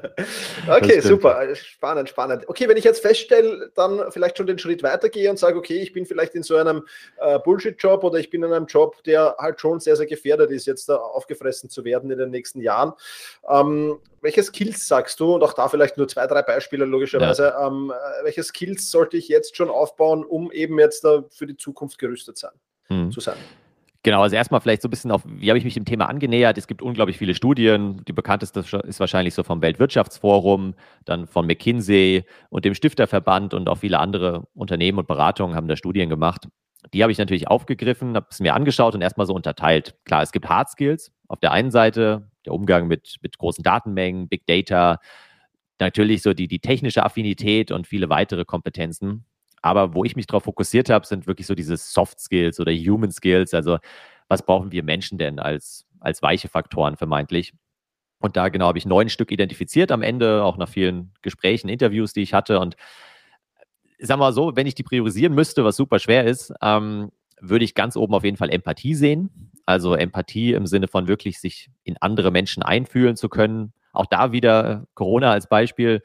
okay, 0.68 1.02
super, 1.02 1.54
spannend, 1.54 2.10
spannend. 2.10 2.50
Okay, 2.50 2.68
wenn 2.68 2.78
ich 2.78 2.84
jetzt 2.84 3.04
feststelle, 3.04 3.70
dann 3.76 4.12
vielleicht 4.12 4.40
schon 4.40 4.48
den 4.48 4.58
Schritt 4.58 4.82
weitergehe 4.82 5.30
und 5.30 5.38
sage, 5.38 5.56
okay, 5.56 5.80
ich 5.84 5.94
bin 5.94 6.08
vielleicht 6.08 6.34
in 6.34 6.42
so 6.42 6.56
einem 6.56 6.84
äh, 7.20 7.38
Bullshit-Job 7.38 8.04
oder 8.04 8.18
ich 8.18 8.32
bin 8.32 8.42
in 8.42 8.52
einem 8.52 8.66
Job, 8.66 9.04
der 9.04 9.36
halt 9.38 9.62
schon 9.62 9.80
sehr, 9.80 9.96
sehr 9.96 10.08
gefährdet 10.08 10.50
ist, 10.50 10.66
jetzt 10.66 10.90
da 10.90 10.96
aufgefressen 10.96 11.70
zu 11.70 11.86
werden 11.86 12.10
in 12.10 12.18
den 12.18 12.32
nächsten 12.32 12.60
Jahren. 12.60 12.94
Ähm, 13.48 14.00
welche 14.24 14.42
Skills 14.42 14.88
sagst 14.88 15.20
du, 15.20 15.36
und 15.36 15.44
auch 15.44 15.54
da 15.54 15.68
vielleicht 15.68 15.98
nur 15.98 16.08
zwei, 16.08 16.26
drei 16.28 16.42
Beispiele 16.42 16.86
logischerweise, 16.86 17.54
ja. 17.56 17.68
ähm, 17.68 17.92
äh, 17.92 18.24
welche 18.24 18.42
Skills 18.42 18.90
sollte 18.90 19.18
ich 19.18 19.28
jetzt 19.28 19.56
schon 19.58 19.70
aufbauen, 19.70 20.24
um 20.24 20.52
eben 20.52 20.80
jetzt 20.80 21.04
da 21.04 21.24
für 21.30 21.46
die 21.46 21.58
Zukunft 21.58 22.00
gerüstet 22.00 22.38
sein, 22.38 22.54
hm. 22.88 23.12
zu 23.12 23.20
sein? 23.20 23.36
Genau, 24.02 24.22
also 24.22 24.36
erstmal 24.36 24.60
vielleicht 24.60 24.82
so 24.82 24.88
ein 24.88 24.92
bisschen 24.92 25.12
auf, 25.12 25.24
wie 25.26 25.50
habe 25.50 25.58
ich 25.58 25.64
mich 25.64 25.76
dem 25.76 25.86
Thema 25.86 26.10
angenähert? 26.10 26.58
Es 26.58 26.68
gibt 26.68 26.82
unglaublich 26.82 27.18
viele 27.18 27.36
Studien. 27.36 28.04
Die 28.06 28.12
bekannteste 28.12 28.60
ist 28.60 29.00
wahrscheinlich 29.00 29.34
so 29.34 29.44
vom 29.44 29.62
Weltwirtschaftsforum, 29.62 30.74
dann 31.06 31.26
von 31.26 31.46
McKinsey 31.46 32.26
und 32.50 32.66
dem 32.66 32.76
Stifterverband 32.76 33.54
und 33.54 33.70
auch 33.70 33.78
viele 33.78 34.00
andere 34.00 34.46
Unternehmen 34.54 35.00
und 35.00 35.08
Beratungen 35.08 35.56
haben 35.56 35.70
da 35.70 35.78
Studien 35.78 36.10
gemacht. 36.10 36.48
Die 36.94 37.02
habe 37.02 37.14
ich 37.14 37.18
natürlich 37.18 37.48
aufgegriffen, 37.48 38.16
habe 38.16 38.28
es 38.30 38.42
mir 38.42 38.54
angeschaut 38.56 38.94
und 38.94 39.02
erstmal 39.02 39.26
so 39.26 39.34
unterteilt. 39.34 39.96
Klar, 40.04 40.22
es 40.22 40.34
gibt 40.34 40.50
Hard 40.50 40.70
Skills. 40.70 41.14
Auf 41.30 41.40
der 41.40 41.54
einen 41.54 41.72
Seite 41.72 42.30
der 42.46 42.54
Umgang 42.54 42.88
mit, 42.88 43.18
mit 43.22 43.38
großen 43.38 43.64
Datenmengen, 43.64 44.28
Big 44.28 44.46
Data, 44.46 45.00
natürlich 45.80 46.22
so 46.22 46.34
die, 46.34 46.48
die 46.48 46.60
technische 46.60 47.04
Affinität 47.04 47.72
und 47.72 47.88
viele 47.88 48.10
weitere 48.10 48.46
Kompetenzen. 48.46 49.26
Aber 49.62 49.94
wo 49.94 50.04
ich 50.04 50.16
mich 50.16 50.28
darauf 50.28 50.44
fokussiert 50.44 50.90
habe, 50.90 51.06
sind 51.06 51.26
wirklich 51.28 51.48
so 51.48 51.56
diese 51.56 51.78
Soft 51.78 52.20
Skills 52.20 52.60
oder 52.60 52.72
Human 52.74 53.12
Skills. 53.12 53.54
Also 53.54 53.78
was 54.28 54.46
brauchen 54.46 54.72
wir 54.72 54.84
Menschen 54.84 55.18
denn 55.18 55.40
als, 55.40 55.86
als 56.00 56.22
weiche 56.22 56.50
Faktoren 56.50 56.98
vermeintlich? 56.98 57.54
Und 58.20 58.38
da 58.38 58.50
genau 58.50 58.68
habe 58.68 58.78
ich 58.78 58.86
neun 58.86 59.10
Stück 59.10 59.32
identifiziert 59.32 59.92
am 59.92 60.02
Ende, 60.02 60.44
auch 60.44 60.58
nach 60.58 60.70
vielen 60.70 61.12
Gesprächen, 61.22 61.70
Interviews, 61.70 62.14
die 62.14 62.22
ich 62.22 62.34
hatte. 62.34 62.60
Und 62.60 62.76
ich 63.98 64.08
sag 64.08 64.18
mal 64.18 64.34
so, 64.34 64.56
wenn 64.56 64.68
ich 64.68 64.76
die 64.76 64.84
priorisieren 64.84 65.34
müsste, 65.34 65.64
was 65.64 65.76
super 65.76 66.00
schwer 66.00 66.26
ist, 66.26 66.54
ähm, 66.62 67.12
würde 67.40 67.66
ich 67.66 67.76
ganz 67.76 67.98
oben 67.98 68.14
auf 68.14 68.24
jeden 68.24 68.38
Fall 68.38 68.50
Empathie 68.50 68.96
sehen. 68.96 69.52
Also 69.66 69.96
Empathie 69.96 70.54
im 70.54 70.68
Sinne 70.68 70.88
von 70.88 71.08
wirklich 71.08 71.40
sich 71.40 71.70
in 71.84 71.98
andere 72.02 72.32
Menschen 72.32 72.64
einfühlen 72.64 73.16
zu 73.16 73.30
können. 73.30 73.74
Auch 73.94 74.06
da 74.08 74.32
wieder 74.32 74.86
Corona 74.94 75.32
als 75.32 75.48
Beispiel, 75.48 76.02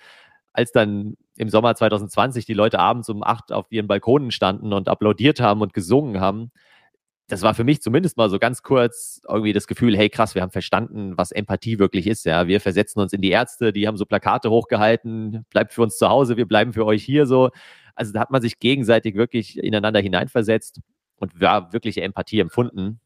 als 0.52 0.72
dann 0.72 1.16
im 1.36 1.48
Sommer 1.48 1.74
2020 1.74 2.44
die 2.46 2.54
Leute 2.54 2.78
abends 2.78 3.08
um 3.08 3.22
acht 3.22 3.52
auf 3.52 3.66
ihren 3.70 3.86
Balkonen 3.88 4.30
standen 4.30 4.72
und 4.72 4.88
applaudiert 4.88 5.40
haben 5.40 5.60
und 5.62 5.72
gesungen 5.74 6.20
haben. 6.20 6.50
das 7.28 7.42
war 7.42 7.54
für 7.54 7.64
mich 7.64 7.82
zumindest 7.82 8.16
mal 8.16 8.30
so 8.30 8.38
ganz 8.38 8.62
kurz 8.62 9.20
irgendwie 9.28 9.52
das 9.52 9.66
Gefühl, 9.66 9.96
hey 9.96 10.08
krass, 10.08 10.34
wir 10.34 10.42
haben 10.42 10.50
verstanden, 10.50 11.12
was 11.18 11.30
Empathie 11.30 11.78
wirklich 11.78 12.06
ist. 12.06 12.24
Ja, 12.24 12.46
wir 12.48 12.60
versetzen 12.60 13.00
uns 13.00 13.12
in 13.12 13.20
die 13.20 13.30
Ärzte, 13.30 13.72
die 13.72 13.86
haben 13.86 13.98
so 13.98 14.06
Plakate 14.06 14.50
hochgehalten, 14.50 15.44
bleibt 15.50 15.74
für 15.74 15.82
uns 15.82 15.98
zu 15.98 16.08
Hause, 16.08 16.38
wir 16.38 16.46
bleiben 16.48 16.72
für 16.72 16.86
euch 16.86 17.04
hier 17.04 17.26
so. 17.26 17.50
Also 17.94 18.12
da 18.12 18.20
hat 18.20 18.30
man 18.30 18.40
sich 18.42 18.60
gegenseitig 18.60 19.14
wirklich 19.14 19.58
ineinander 19.62 20.00
hineinversetzt 20.00 20.80
und 21.16 21.40
war 21.40 21.72
wirkliche 21.72 22.00
Empathie 22.02 22.40
empfunden. 22.40 23.00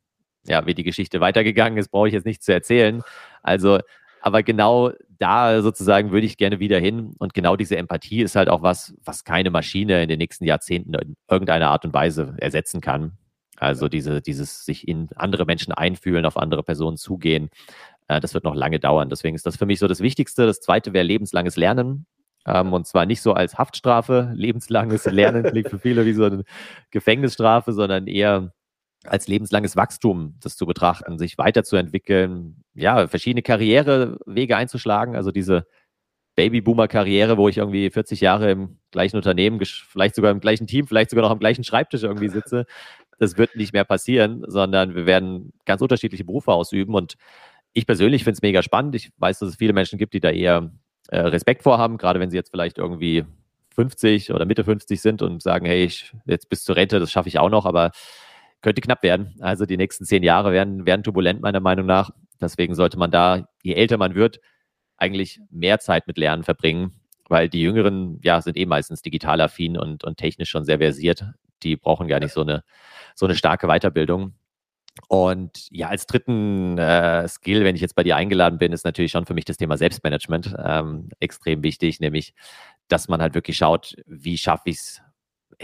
Ja, 0.46 0.66
wie 0.66 0.74
die 0.74 0.82
Geschichte 0.82 1.20
weitergegangen 1.20 1.78
ist, 1.78 1.88
brauche 1.88 2.08
ich 2.08 2.14
jetzt 2.14 2.26
nicht 2.26 2.42
zu 2.42 2.52
erzählen. 2.52 3.02
Also, 3.42 3.78
aber 4.20 4.42
genau 4.42 4.92
da 5.18 5.62
sozusagen 5.62 6.10
würde 6.10 6.26
ich 6.26 6.36
gerne 6.36 6.58
wieder 6.58 6.78
hin. 6.78 7.14
Und 7.18 7.34
genau 7.34 7.56
diese 7.56 7.76
Empathie 7.76 8.22
ist 8.22 8.36
halt 8.36 8.48
auch 8.48 8.62
was, 8.62 8.94
was 9.04 9.24
keine 9.24 9.50
Maschine 9.50 10.02
in 10.02 10.08
den 10.08 10.18
nächsten 10.18 10.44
Jahrzehnten 10.44 10.94
in 10.94 11.16
irgendeiner 11.30 11.70
Art 11.70 11.84
und 11.84 11.94
Weise 11.94 12.34
ersetzen 12.38 12.80
kann. 12.80 13.12
Also 13.56 13.88
diese, 13.88 14.20
dieses 14.20 14.64
sich 14.64 14.88
in 14.88 15.08
andere 15.14 15.44
Menschen 15.44 15.72
einfühlen, 15.72 16.26
auf 16.26 16.36
andere 16.36 16.64
Personen 16.64 16.96
zugehen, 16.96 17.50
äh, 18.08 18.20
das 18.20 18.34
wird 18.34 18.44
noch 18.44 18.54
lange 18.54 18.80
dauern. 18.80 19.08
Deswegen 19.08 19.36
ist 19.36 19.46
das 19.46 19.56
für 19.56 19.66
mich 19.66 19.78
so 19.78 19.86
das 19.86 20.00
Wichtigste. 20.00 20.46
Das 20.46 20.60
zweite 20.60 20.92
wäre 20.92 21.04
lebenslanges 21.04 21.56
Lernen. 21.56 22.06
Ähm, 22.46 22.72
und 22.72 22.86
zwar 22.86 23.06
nicht 23.06 23.22
so 23.22 23.34
als 23.34 23.58
Haftstrafe, 23.58 24.32
lebenslanges 24.34 25.04
Lernen 25.04 25.44
klingt 25.44 25.68
für 25.68 25.78
viele 25.78 26.04
wie 26.04 26.12
so 26.12 26.24
eine 26.24 26.44
Gefängnisstrafe, 26.90 27.72
sondern 27.72 28.06
eher 28.06 28.52
als 29.04 29.28
lebenslanges 29.28 29.76
Wachstum 29.76 30.36
das 30.40 30.56
zu 30.56 30.66
betrachten, 30.66 31.18
sich 31.18 31.38
weiterzuentwickeln, 31.38 32.64
ja, 32.74 33.06
verschiedene 33.08 33.42
Karrierewege 33.42 34.56
einzuschlagen, 34.56 35.16
also 35.16 35.30
diese 35.30 35.66
Babyboomer-Karriere, 36.36 37.36
wo 37.36 37.48
ich 37.48 37.58
irgendwie 37.58 37.90
40 37.90 38.20
Jahre 38.20 38.50
im 38.50 38.78
gleichen 38.90 39.16
Unternehmen, 39.16 39.60
vielleicht 39.64 40.14
sogar 40.14 40.30
im 40.30 40.40
gleichen 40.40 40.66
Team, 40.66 40.86
vielleicht 40.86 41.10
sogar 41.10 41.24
noch 41.24 41.30
am 41.30 41.38
gleichen 41.38 41.64
Schreibtisch 41.64 42.04
irgendwie 42.04 42.28
sitze, 42.28 42.64
das 43.18 43.36
wird 43.36 43.54
nicht 43.56 43.72
mehr 43.72 43.84
passieren, 43.84 44.44
sondern 44.46 44.94
wir 44.94 45.06
werden 45.06 45.52
ganz 45.64 45.82
unterschiedliche 45.82 46.24
Berufe 46.24 46.52
ausüben. 46.52 46.94
Und 46.94 47.14
ich 47.72 47.86
persönlich 47.86 48.24
finde 48.24 48.36
es 48.36 48.42
mega 48.42 48.62
spannend. 48.62 48.94
Ich 48.94 49.10
weiß, 49.18 49.38
dass 49.38 49.50
es 49.50 49.56
viele 49.56 49.72
Menschen 49.72 49.98
gibt, 49.98 50.14
die 50.14 50.20
da 50.20 50.30
eher 50.30 50.72
äh, 51.08 51.20
Respekt 51.20 51.62
vorhaben, 51.62 51.98
gerade 51.98 52.18
wenn 52.18 52.30
sie 52.30 52.36
jetzt 52.36 52.50
vielleicht 52.50 52.78
irgendwie 52.78 53.24
50 53.74 54.32
oder 54.32 54.44
Mitte 54.44 54.64
50 54.64 55.00
sind 55.00 55.22
und 55.22 55.42
sagen, 55.42 55.66
hey, 55.66 55.84
ich, 55.84 56.12
jetzt 56.26 56.48
bis 56.48 56.64
zur 56.64 56.76
Rente, 56.76 56.98
das 56.98 57.12
schaffe 57.12 57.28
ich 57.28 57.38
auch 57.38 57.50
noch, 57.50 57.66
aber 57.66 57.92
könnte 58.62 58.80
knapp 58.80 59.02
werden. 59.02 59.34
Also 59.40 59.66
die 59.66 59.76
nächsten 59.76 60.04
zehn 60.04 60.22
Jahre 60.22 60.52
werden, 60.52 60.86
werden 60.86 61.02
turbulent, 61.02 61.42
meiner 61.42 61.60
Meinung 61.60 61.86
nach. 61.86 62.10
Deswegen 62.40 62.74
sollte 62.74 62.98
man 62.98 63.10
da, 63.10 63.46
je 63.62 63.74
älter 63.74 63.98
man 63.98 64.14
wird, 64.14 64.40
eigentlich 64.96 65.40
mehr 65.50 65.78
Zeit 65.80 66.06
mit 66.06 66.18
Lernen 66.18 66.44
verbringen, 66.44 67.00
weil 67.28 67.48
die 67.48 67.60
Jüngeren 67.60 68.20
ja 68.22 68.40
sind 68.40 68.56
eh 68.56 68.66
meistens 68.66 69.02
digital 69.02 69.40
affin 69.40 69.76
und, 69.76 70.04
und 70.04 70.16
technisch 70.16 70.50
schon 70.50 70.64
sehr 70.64 70.78
versiert. 70.78 71.24
Die 71.62 71.76
brauchen 71.76 72.08
gar 72.08 72.20
nicht 72.20 72.32
so 72.32 72.42
eine 72.42 72.64
so 73.14 73.26
eine 73.26 73.34
starke 73.34 73.66
Weiterbildung. 73.66 74.34
Und 75.08 75.70
ja, 75.70 75.88
als 75.88 76.06
dritten 76.06 76.76
äh, 76.78 77.26
Skill, 77.26 77.64
wenn 77.64 77.74
ich 77.74 77.80
jetzt 77.80 77.94
bei 77.94 78.02
dir 78.02 78.16
eingeladen 78.16 78.58
bin, 78.58 78.72
ist 78.72 78.84
natürlich 78.84 79.12
schon 79.12 79.24
für 79.24 79.34
mich 79.34 79.46
das 79.46 79.56
Thema 79.56 79.78
Selbstmanagement 79.78 80.54
ähm, 80.62 81.08
extrem 81.18 81.62
wichtig, 81.62 82.00
nämlich, 82.00 82.34
dass 82.88 83.08
man 83.08 83.22
halt 83.22 83.34
wirklich 83.34 83.56
schaut, 83.56 83.96
wie 84.06 84.36
schaffe 84.36 84.70
ich 84.70 84.76
es 84.76 85.02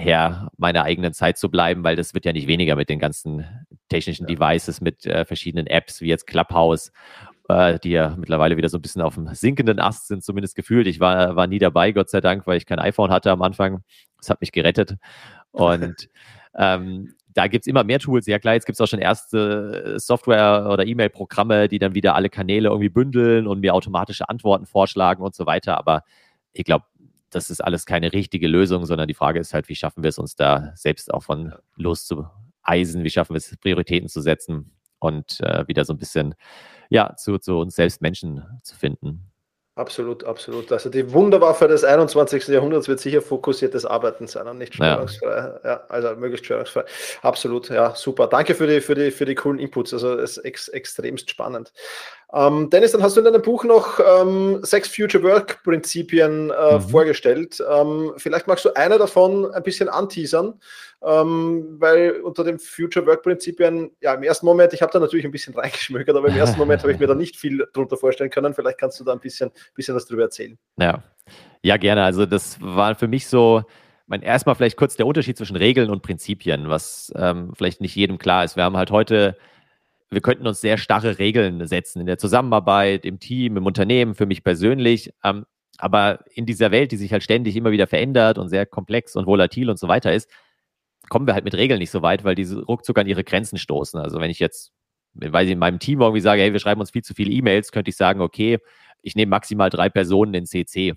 her, 0.00 0.50
meiner 0.56 0.84
eigenen 0.84 1.12
Zeit 1.12 1.38
zu 1.38 1.50
bleiben, 1.50 1.84
weil 1.84 1.96
das 1.96 2.14
wird 2.14 2.24
ja 2.24 2.32
nicht 2.32 2.46
weniger 2.46 2.76
mit 2.76 2.88
den 2.88 2.98
ganzen 2.98 3.44
technischen 3.88 4.28
ja. 4.28 4.34
Devices, 4.34 4.80
mit 4.80 5.06
äh, 5.06 5.24
verschiedenen 5.24 5.66
Apps 5.66 6.00
wie 6.00 6.08
jetzt 6.08 6.26
Clubhouse, 6.26 6.92
äh, 7.48 7.78
die 7.78 7.90
ja 7.90 8.14
mittlerweile 8.16 8.56
wieder 8.56 8.68
so 8.68 8.78
ein 8.78 8.82
bisschen 8.82 9.02
auf 9.02 9.14
dem 9.14 9.28
sinkenden 9.34 9.80
Ast 9.80 10.08
sind, 10.08 10.22
zumindest 10.24 10.54
gefühlt. 10.56 10.86
Ich 10.86 11.00
war, 11.00 11.36
war 11.36 11.46
nie 11.46 11.58
dabei, 11.58 11.92
Gott 11.92 12.10
sei 12.10 12.20
Dank, 12.20 12.46
weil 12.46 12.56
ich 12.56 12.66
kein 12.66 12.78
iPhone 12.78 13.10
hatte 13.10 13.30
am 13.30 13.42
Anfang. 13.42 13.82
Das 14.18 14.30
hat 14.30 14.40
mich 14.40 14.52
gerettet. 14.52 14.96
Und 15.50 16.08
ähm, 16.56 17.14
da 17.34 17.46
gibt 17.46 17.62
es 17.62 17.66
immer 17.66 17.84
mehr 17.84 18.00
Tools. 18.00 18.26
Ja 18.26 18.38
klar, 18.38 18.54
jetzt 18.54 18.66
gibt 18.66 18.74
es 18.74 18.80
auch 18.80 18.88
schon 18.88 18.98
erste 18.98 19.94
äh, 19.94 19.98
Software- 19.98 20.68
oder 20.70 20.86
E-Mail-Programme, 20.86 21.68
die 21.68 21.78
dann 21.78 21.94
wieder 21.94 22.14
alle 22.14 22.30
Kanäle 22.30 22.68
irgendwie 22.68 22.88
bündeln 22.88 23.46
und 23.46 23.60
mir 23.60 23.74
automatische 23.74 24.28
Antworten 24.28 24.66
vorschlagen 24.66 25.22
und 25.22 25.34
so 25.34 25.46
weiter. 25.46 25.78
Aber 25.78 26.02
ich 26.52 26.64
glaube, 26.64 26.84
das 27.30 27.50
ist 27.50 27.60
alles 27.62 27.86
keine 27.86 28.12
richtige 28.12 28.48
Lösung, 28.48 28.86
sondern 28.86 29.08
die 29.08 29.14
Frage 29.14 29.40
ist 29.40 29.54
halt, 29.54 29.68
wie 29.68 29.74
schaffen 29.74 30.02
wir 30.02 30.08
es 30.08 30.18
uns 30.18 30.36
da 30.36 30.72
selbst 30.74 31.12
auch 31.12 31.22
von 31.22 31.54
loszueisen? 31.76 33.04
Wie 33.04 33.10
schaffen 33.10 33.34
wir 33.34 33.38
es, 33.38 33.56
Prioritäten 33.58 34.08
zu 34.08 34.20
setzen 34.20 34.72
und 34.98 35.40
äh, 35.40 35.66
wieder 35.68 35.84
so 35.84 35.92
ein 35.92 35.98
bisschen 35.98 36.34
ja, 36.90 37.14
zu, 37.16 37.38
zu 37.38 37.58
uns 37.58 37.76
selbst 37.76 38.00
Menschen 38.02 38.42
zu 38.62 38.76
finden? 38.76 39.27
Absolut, 39.78 40.24
absolut. 40.24 40.72
Also 40.72 40.90
die 40.90 41.12
Wunderwaffe 41.12 41.68
des 41.68 41.84
21. 41.84 42.48
Jahrhunderts 42.48 42.88
wird 42.88 42.98
sicher 42.98 43.22
fokussiertes 43.22 43.86
Arbeiten 43.86 44.26
sein 44.26 44.48
und 44.48 44.58
nicht 44.58 44.74
störungsfrei. 44.74 45.28
Ja. 45.28 45.60
ja. 45.64 45.84
also 45.88 46.16
möglichst 46.16 46.46
störungsfrei. 46.46 46.84
Absolut, 47.22 47.68
ja, 47.68 47.94
super. 47.94 48.26
Danke 48.26 48.56
für 48.56 48.66
die, 48.66 48.80
für 48.80 48.96
die, 48.96 49.12
für 49.12 49.24
die 49.24 49.36
coolen 49.36 49.60
Inputs. 49.60 49.94
Also 49.94 50.18
es 50.18 50.36
ist 50.36 50.44
ex, 50.44 50.66
extremst 50.66 51.30
spannend. 51.30 51.72
Ähm, 52.34 52.68
Dennis, 52.68 52.92
dann 52.92 53.02
hast 53.02 53.16
du 53.16 53.20
in 53.20 53.24
deinem 53.24 53.40
Buch 53.40 53.64
noch 53.64 54.00
ähm, 54.00 54.58
sechs 54.62 54.94
Future 54.94 55.24
Work 55.24 55.62
Prinzipien 55.62 56.50
äh, 56.50 56.74
mhm. 56.74 56.80
vorgestellt. 56.82 57.62
Ähm, 57.66 58.12
vielleicht 58.18 58.46
magst 58.46 58.66
du 58.66 58.74
eine 58.74 58.98
davon 58.98 59.50
ein 59.50 59.62
bisschen 59.62 59.88
anteasern, 59.88 60.60
ähm, 61.02 61.76
weil 61.78 62.20
unter 62.20 62.44
den 62.44 62.58
Future 62.58 63.06
Work 63.06 63.22
Prinzipien, 63.22 63.92
ja, 64.02 64.12
im 64.12 64.22
ersten 64.22 64.44
Moment, 64.44 64.74
ich 64.74 64.82
habe 64.82 64.92
da 64.92 64.98
natürlich 64.98 65.24
ein 65.24 65.30
bisschen 65.30 65.54
reingeschmökert, 65.58 66.14
aber 66.14 66.28
im 66.28 66.36
ersten 66.36 66.58
Moment 66.58 66.82
habe 66.82 66.92
ich 66.92 66.98
mir 66.98 67.06
da 67.06 67.14
nicht 67.14 67.34
viel 67.34 67.66
drunter 67.72 67.96
vorstellen 67.96 68.30
können. 68.30 68.52
Vielleicht 68.52 68.78
kannst 68.78 69.00
du 69.00 69.04
da 69.04 69.12
ein 69.12 69.20
bisschen, 69.20 69.50
bisschen 69.74 69.94
was 69.94 70.06
drüber 70.06 70.22
erzählen. 70.22 70.58
Ja. 70.78 71.02
ja, 71.62 71.76
gerne. 71.76 72.04
Also 72.04 72.26
das 72.26 72.60
war 72.60 72.94
für 72.94 73.08
mich 73.08 73.26
so, 73.26 73.62
mein, 74.06 74.22
erstmal 74.22 74.54
vielleicht 74.54 74.76
kurz 74.76 74.96
der 74.96 75.06
Unterschied 75.06 75.36
zwischen 75.36 75.56
Regeln 75.56 75.90
und 75.90 76.02
Prinzipien, 76.02 76.68
was 76.68 77.12
ähm, 77.16 77.52
vielleicht 77.56 77.80
nicht 77.80 77.94
jedem 77.94 78.18
klar 78.18 78.44
ist. 78.44 78.56
Wir 78.56 78.64
haben 78.64 78.76
halt 78.76 78.90
heute 78.90 79.36
wir 80.10 80.20
könnten 80.20 80.46
uns 80.46 80.60
sehr 80.60 80.78
starre 80.78 81.18
Regeln 81.18 81.66
setzen 81.66 82.00
in 82.00 82.06
der 82.06 82.18
Zusammenarbeit, 82.18 83.04
im 83.04 83.18
Team, 83.18 83.56
im 83.56 83.66
Unternehmen, 83.66 84.14
für 84.14 84.26
mich 84.26 84.42
persönlich. 84.42 85.12
Ähm, 85.22 85.44
aber 85.76 86.20
in 86.34 86.46
dieser 86.46 86.70
Welt, 86.70 86.92
die 86.92 86.96
sich 86.96 87.12
halt 87.12 87.22
ständig 87.22 87.56
immer 87.56 87.70
wieder 87.70 87.86
verändert 87.86 88.38
und 88.38 88.48
sehr 88.48 88.66
komplex 88.66 89.16
und 89.16 89.26
volatil 89.26 89.70
und 89.70 89.78
so 89.78 89.86
weiter 89.86 90.12
ist, 90.12 90.28
kommen 91.08 91.26
wir 91.26 91.34
halt 91.34 91.44
mit 91.44 91.54
Regeln 91.54 91.78
nicht 91.78 91.90
so 91.90 92.02
weit, 92.02 92.24
weil 92.24 92.34
diese 92.34 92.62
ruckzuck 92.64 92.98
an 92.98 93.06
ihre 93.06 93.24
Grenzen 93.24 93.58
stoßen. 93.58 94.00
Also 94.00 94.20
wenn 94.20 94.30
ich 94.30 94.38
jetzt, 94.38 94.72
weil 95.14 95.46
ich 95.46 95.52
in 95.52 95.58
meinem 95.58 95.78
Team 95.78 96.00
irgendwie 96.00 96.20
sage, 96.20 96.42
hey, 96.42 96.52
wir 96.52 96.60
schreiben 96.60 96.80
uns 96.80 96.90
viel 96.90 97.02
zu 97.02 97.14
viele 97.14 97.30
E-Mails, 97.30 97.70
könnte 97.70 97.90
ich 97.90 97.96
sagen, 97.96 98.20
okay, 98.20 98.58
ich 99.08 99.16
nehme 99.16 99.30
maximal 99.30 99.70
drei 99.70 99.88
Personen 99.88 100.34
in 100.34 100.46
CC, 100.46 100.94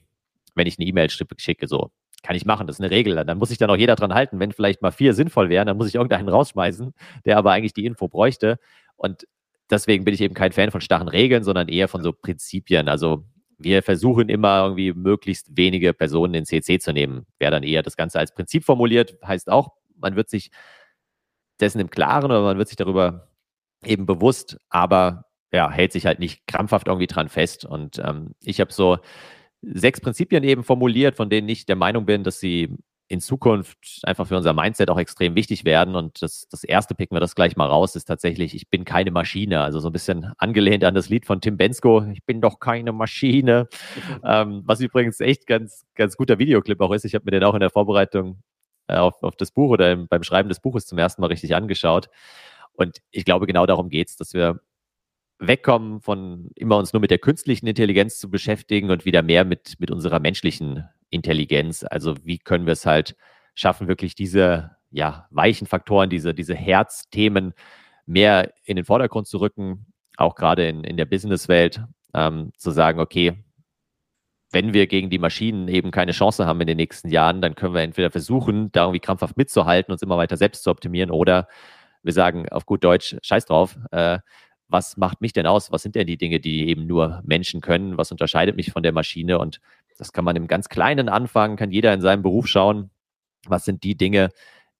wenn 0.56 0.68
ich 0.68 0.78
eine 0.78 0.88
E-Mail 0.88 1.10
schicke, 1.10 1.68
so. 1.68 1.92
Kann 2.24 2.36
ich 2.36 2.46
machen, 2.46 2.68
das 2.68 2.76
ist 2.76 2.82
eine 2.82 2.92
Regel. 2.92 3.16
Dann 3.26 3.40
muss 3.40 3.50
sich 3.50 3.58
dann 3.58 3.72
auch 3.72 3.76
jeder 3.76 3.96
dran 3.96 4.14
halten. 4.14 4.40
Wenn 4.40 4.52
vielleicht 4.52 4.84
mal 4.84 4.92
vier 4.92 5.16
sinnvoll 5.16 5.50
wären, 5.50 5.66
dann 5.66 5.78
muss 5.78 5.88
ich 5.88 5.96
irgendeinen 5.96 6.30
rausschmeißen, 6.30 6.94
der 7.26 7.38
aber 7.38 7.52
eigentlich 7.52 7.74
die 7.74 7.86
Info 7.86 8.08
bräuchte. 8.08 8.60
Und 8.96 9.28
deswegen 9.72 10.06
bin 10.06 10.14
ich 10.14 10.22
eben 10.22 10.36
kein 10.36 10.52
Fan 10.52 10.70
von 10.70 10.82
starren 10.82 11.08
Regeln, 11.08 11.44
sondern 11.44 11.68
eher 11.68 11.88
von 11.88 12.04
so 12.04 12.14
Prinzipien. 12.14 12.88
Also 12.90 13.26
wir 13.58 13.82
versuchen 13.82 14.30
immer 14.30 14.64
irgendwie 14.64 14.94
möglichst 14.94 15.58
wenige 15.58 15.94
Personen 15.94 16.36
in 16.36 16.46
CC 16.46 16.80
zu 16.80 16.94
nehmen. 16.94 17.26
Wer 17.40 17.50
dann 17.50 17.64
eher 17.64 17.82
das 17.82 17.98
Ganze 17.98 18.20
als 18.20 18.34
Prinzip 18.34 18.66
formuliert, 18.66 19.18
heißt 19.26 19.50
auch, 19.50 19.74
man 19.98 20.16
wird 20.16 20.30
sich 20.30 20.52
dessen 21.60 21.80
im 21.80 21.90
Klaren 21.90 22.26
oder 22.26 22.42
man 22.42 22.58
wird 22.58 22.68
sich 22.68 22.78
darüber 22.78 23.30
eben 23.84 24.06
bewusst, 24.06 24.58
aber 24.70 25.26
ja, 25.52 25.70
hält 25.70 25.92
sich 25.92 26.06
halt 26.06 26.20
nicht 26.20 26.48
krampfhaft 26.48 26.88
irgendwie 26.88 27.08
dran 27.08 27.30
fest. 27.30 27.66
Und 27.66 28.00
ähm, 28.04 28.36
ich 28.44 28.60
habe 28.60 28.72
so 28.72 28.98
sechs 29.62 30.02
Prinzipien 30.02 30.44
eben 30.44 30.64
formuliert, 30.64 31.16
von 31.18 31.30
denen 31.30 31.50
ich 31.50 31.66
der 31.66 31.76
Meinung 31.76 32.06
bin, 32.06 32.24
dass 32.24 32.40
sie 32.40 32.76
in 33.12 33.20
Zukunft 33.20 34.00
einfach 34.04 34.26
für 34.26 34.38
unser 34.38 34.54
Mindset 34.54 34.90
auch 34.90 34.98
extrem 34.98 35.36
wichtig 35.36 35.66
werden. 35.66 35.96
Und 35.96 36.22
das, 36.22 36.48
das 36.50 36.64
erste 36.64 36.96
picken 36.96 37.14
wir 37.14 37.20
das 37.20 37.36
gleich 37.36 37.58
mal 37.58 37.68
raus, 37.68 37.98
ist 37.98 38.06
tatsächlich, 38.06 38.56
ich 38.56 38.70
bin 38.70 38.86
keine 38.86 39.12
Maschine. 39.12 39.62
Also 39.62 39.82
so 39.82 39.90
ein 39.90 39.92
bisschen 39.92 40.32
angelehnt 40.38 40.86
an 40.86 40.96
das 40.96 41.10
Lied 41.10 41.26
von 41.26 41.42
Tim 41.42 41.58
Bensko, 41.58 42.06
ich 42.14 42.24
bin 42.24 42.40
doch 42.40 42.60
keine 42.60 42.94
Maschine. 42.94 43.68
ähm, 44.24 44.64
was 44.66 44.80
übrigens 44.80 45.20
echt 45.20 45.46
ganz, 45.46 45.86
ganz 45.96 46.16
guter 46.16 46.40
Videoclip 46.40 46.80
auch 46.80 46.94
ist. 46.94 47.04
Ich 47.04 47.14
habe 47.14 47.26
mir 47.26 47.32
den 47.32 47.44
auch 47.44 47.54
in 47.54 47.60
der 47.60 47.70
Vorbereitung 47.70 48.42
äh, 48.88 48.96
auf, 48.96 49.22
auf 49.24 49.36
das 49.36 49.52
Buch 49.52 49.72
oder 49.72 49.92
im, 49.92 50.08
beim 50.08 50.24
Schreiben 50.24 50.48
des 50.48 50.62
Buches 50.62 50.86
zum 50.88 50.98
ersten 50.98 51.22
Mal 51.22 51.28
richtig 51.28 51.54
angeschaut. 51.54 52.08
Und 52.72 53.00
ich 53.12 53.26
glaube, 53.26 53.46
genau 53.46 53.66
darum 53.66 53.90
geht 53.90 54.08
es, 54.08 54.16
dass 54.16 54.34
wir 54.34 54.62
wegkommen 55.42 56.02
von 56.02 56.50
immer 56.56 56.78
uns 56.78 56.94
nur 56.94 57.02
mit 57.02 57.12
der 57.12 57.18
künstlichen 57.18 57.68
Intelligenz 57.68 58.20
zu 58.20 58.30
beschäftigen 58.30 58.92
und 58.92 59.06
wieder 59.06 59.24
mehr 59.24 59.44
mit, 59.44 59.76
mit 59.80 59.90
unserer 59.92 60.20
menschlichen 60.20 60.88
Intelligenz. 61.10 61.84
Also 61.84 62.16
wie 62.24 62.38
können 62.38 62.68
wir 62.68 62.74
es 62.74 62.86
halt 62.86 63.16
schaffen, 63.56 63.88
wirklich 63.88 64.16
diese 64.16 64.78
ja, 64.92 65.28
weichen 65.32 65.68
Faktoren, 65.68 66.10
diese, 66.10 66.34
diese 66.34 66.56
Herzthemen 66.56 67.54
mehr 68.06 68.54
in 68.64 68.76
den 68.76 68.86
Vordergrund 68.86 69.28
zu 69.28 69.40
rücken, 69.40 69.88
auch 70.18 70.36
gerade 70.36 70.68
in, 70.68 70.84
in 70.84 70.98
der 70.98 71.06
Businesswelt, 71.06 71.82
ähm, 72.14 72.52
zu 72.58 72.72
sagen, 72.72 73.00
okay, 73.00 73.44
wenn 74.52 74.74
wir 74.74 74.86
gegen 74.88 75.10
die 75.10 75.20
Maschinen 75.20 75.70
eben 75.70 75.92
keine 75.92 76.12
Chance 76.12 76.46
haben 76.46 76.62
in 76.62 76.68
den 76.68 76.78
nächsten 76.78 77.10
Jahren, 77.10 77.42
dann 77.42 77.56
können 77.56 77.74
wir 77.74 77.82
entweder 77.82 78.12
versuchen, 78.12 78.72
da 78.74 78.84
irgendwie 78.84 79.00
krampfhaft 79.00 79.38
mitzuhalten, 79.38 79.92
uns 79.94 80.02
immer 80.02 80.18
weiter 80.18 80.38
selbst 80.38 80.64
zu 80.64 80.70
optimieren, 80.70 81.10
oder 81.10 81.48
wir 82.04 82.14
sagen 82.14 82.50
auf 82.50 82.66
gut 82.66 82.84
Deutsch, 82.84 83.16
scheiß 83.22 83.46
drauf, 83.46 83.78
äh, 83.92 84.20
was 84.72 84.98
macht 84.98 85.22
mich 85.22 85.34
denn 85.34 85.46
aus? 85.46 85.72
Was 85.72 85.84
sind 85.84 85.96
denn 85.96 86.08
die 86.08 86.18
Dinge, 86.18 86.40
die 86.40 86.68
eben 86.68 86.88
nur 86.88 87.22
Menschen 87.26 87.62
können? 87.62 87.98
Was 87.98 88.12
unterscheidet 88.12 88.56
mich 88.56 88.72
von 88.72 88.84
der 88.84 88.94
Maschine? 88.94 89.38
Und 89.38 89.60
das 89.98 90.14
kann 90.14 90.26
man 90.26 90.36
im 90.36 90.48
ganz 90.48 90.70
Kleinen 90.70 91.10
anfangen, 91.10 91.58
kann 91.58 91.72
jeder 91.72 91.94
in 91.94 92.02
seinem 92.02 92.24
Beruf 92.24 92.48
schauen, 92.48 92.90
was 93.48 93.66
sind 93.66 93.84
die 93.84 93.96
Dinge, 93.96 94.30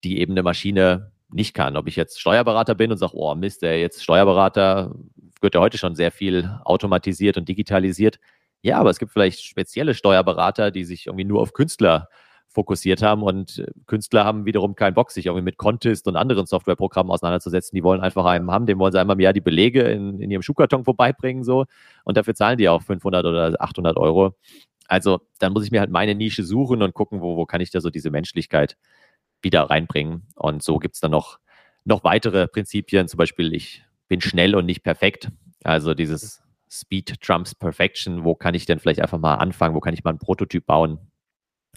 die 0.04 0.20
eben 0.20 0.34
eine 0.34 0.44
Maschine 0.44 1.12
nicht 1.32 1.54
kann. 1.54 1.78
Ob 1.78 1.88
ich 1.88 1.96
jetzt 1.96 2.20
Steuerberater 2.20 2.76
bin 2.76 2.92
und 2.92 2.98
sage, 2.98 3.14
oh 3.16 3.36
Mist, 3.36 3.62
der 3.62 3.80
jetzt 3.80 4.04
Steuerberater 4.04 4.96
wird 5.42 5.56
ja 5.56 5.62
heute 5.62 5.78
schon 5.78 5.96
sehr 5.96 6.12
viel 6.12 6.50
automatisiert 6.64 7.38
und 7.38 7.50
digitalisiert. 7.50 8.20
Ja, 8.62 8.78
aber 8.78 8.92
es 8.92 9.00
gibt 9.00 9.12
vielleicht 9.12 9.42
spezielle 9.42 9.94
Steuerberater, 9.94 10.72
die 10.72 10.84
sich 10.84 11.08
irgendwie 11.08 11.26
nur 11.26 11.42
auf 11.42 11.54
Künstler 11.54 12.10
fokussiert 12.52 13.02
haben 13.02 13.24
und 13.24 13.60
äh, 13.60 13.68
Künstler 13.88 14.26
haben 14.26 14.46
wiederum 14.46 14.76
keinen 14.76 14.94
Bock, 14.94 15.12
sich 15.12 15.26
irgendwie 15.26 15.44
mit 15.44 15.58
Contest 15.58 16.08
und 16.08 16.16
anderen 16.16 16.46
Softwareprogrammen 16.46 17.12
auseinanderzusetzen. 17.12 17.76
Die 17.76 17.84
wollen 17.84 18.02
einfach 18.02 18.26
einen 18.26 18.52
haben, 18.52 18.66
dem 18.66 18.80
wollen 18.80 18.92
sie 18.92 19.00
einmal 19.00 19.16
im 19.16 19.22
Jahr 19.22 19.34
die 19.34 19.42
Belege 19.42 19.84
in, 19.84 20.20
in 20.20 20.32
ihrem 20.32 20.42
Schuhkarton 20.42 20.84
vorbeibringen 20.84 21.44
so 21.44 21.66
und 22.04 22.18
dafür 22.18 22.36
zahlen 22.36 22.58
die 22.58 22.70
auch 22.70 22.82
500 22.82 23.26
oder 23.26 23.56
800 23.60 23.98
Euro. 23.98 24.36
Also 24.88 25.22
dann 25.40 25.54
muss 25.54 25.64
ich 25.64 25.72
mir 25.72 25.80
halt 25.80 25.92
meine 25.92 26.16
Nische 26.16 26.44
suchen 26.44 26.82
und 26.82 26.94
gucken, 26.94 27.22
wo, 27.22 27.38
wo 27.38 27.46
kann 27.46 27.62
ich 27.62 27.72
da 27.72 27.80
so 27.80 27.90
diese 27.90 28.12
Menschlichkeit 28.12 28.78
wieder 29.42 29.64
reinbringen. 29.64 30.28
Und 30.36 30.62
so 30.64 30.78
gibt 30.80 30.96
es 30.96 31.02
dann 31.02 31.12
noch, 31.12 31.40
noch 31.86 32.04
weitere 32.04 32.48
Prinzipien, 32.48 33.08
zum 33.08 33.18
Beispiel 33.18 33.54
ich 33.54 33.84
bin 34.08 34.20
schnell 34.20 34.56
und 34.56 34.66
nicht 34.66 34.84
perfekt. 34.84 35.30
Also 35.64 35.94
dieses 35.94 36.44
Speed 36.70 37.22
Trumps 37.22 37.56
Perfection, 37.56 38.24
wo 38.26 38.36
kann 38.36 38.54
ich 38.54 38.66
denn 38.66 38.80
vielleicht 38.80 39.02
einfach 39.02 39.20
mal 39.20 39.36
anfangen, 39.36 39.76
wo 39.76 39.80
kann 39.80 39.94
ich 39.94 40.04
mal 40.04 40.12
einen 40.12 40.20
Prototyp 40.20 40.66
bauen 40.66 41.00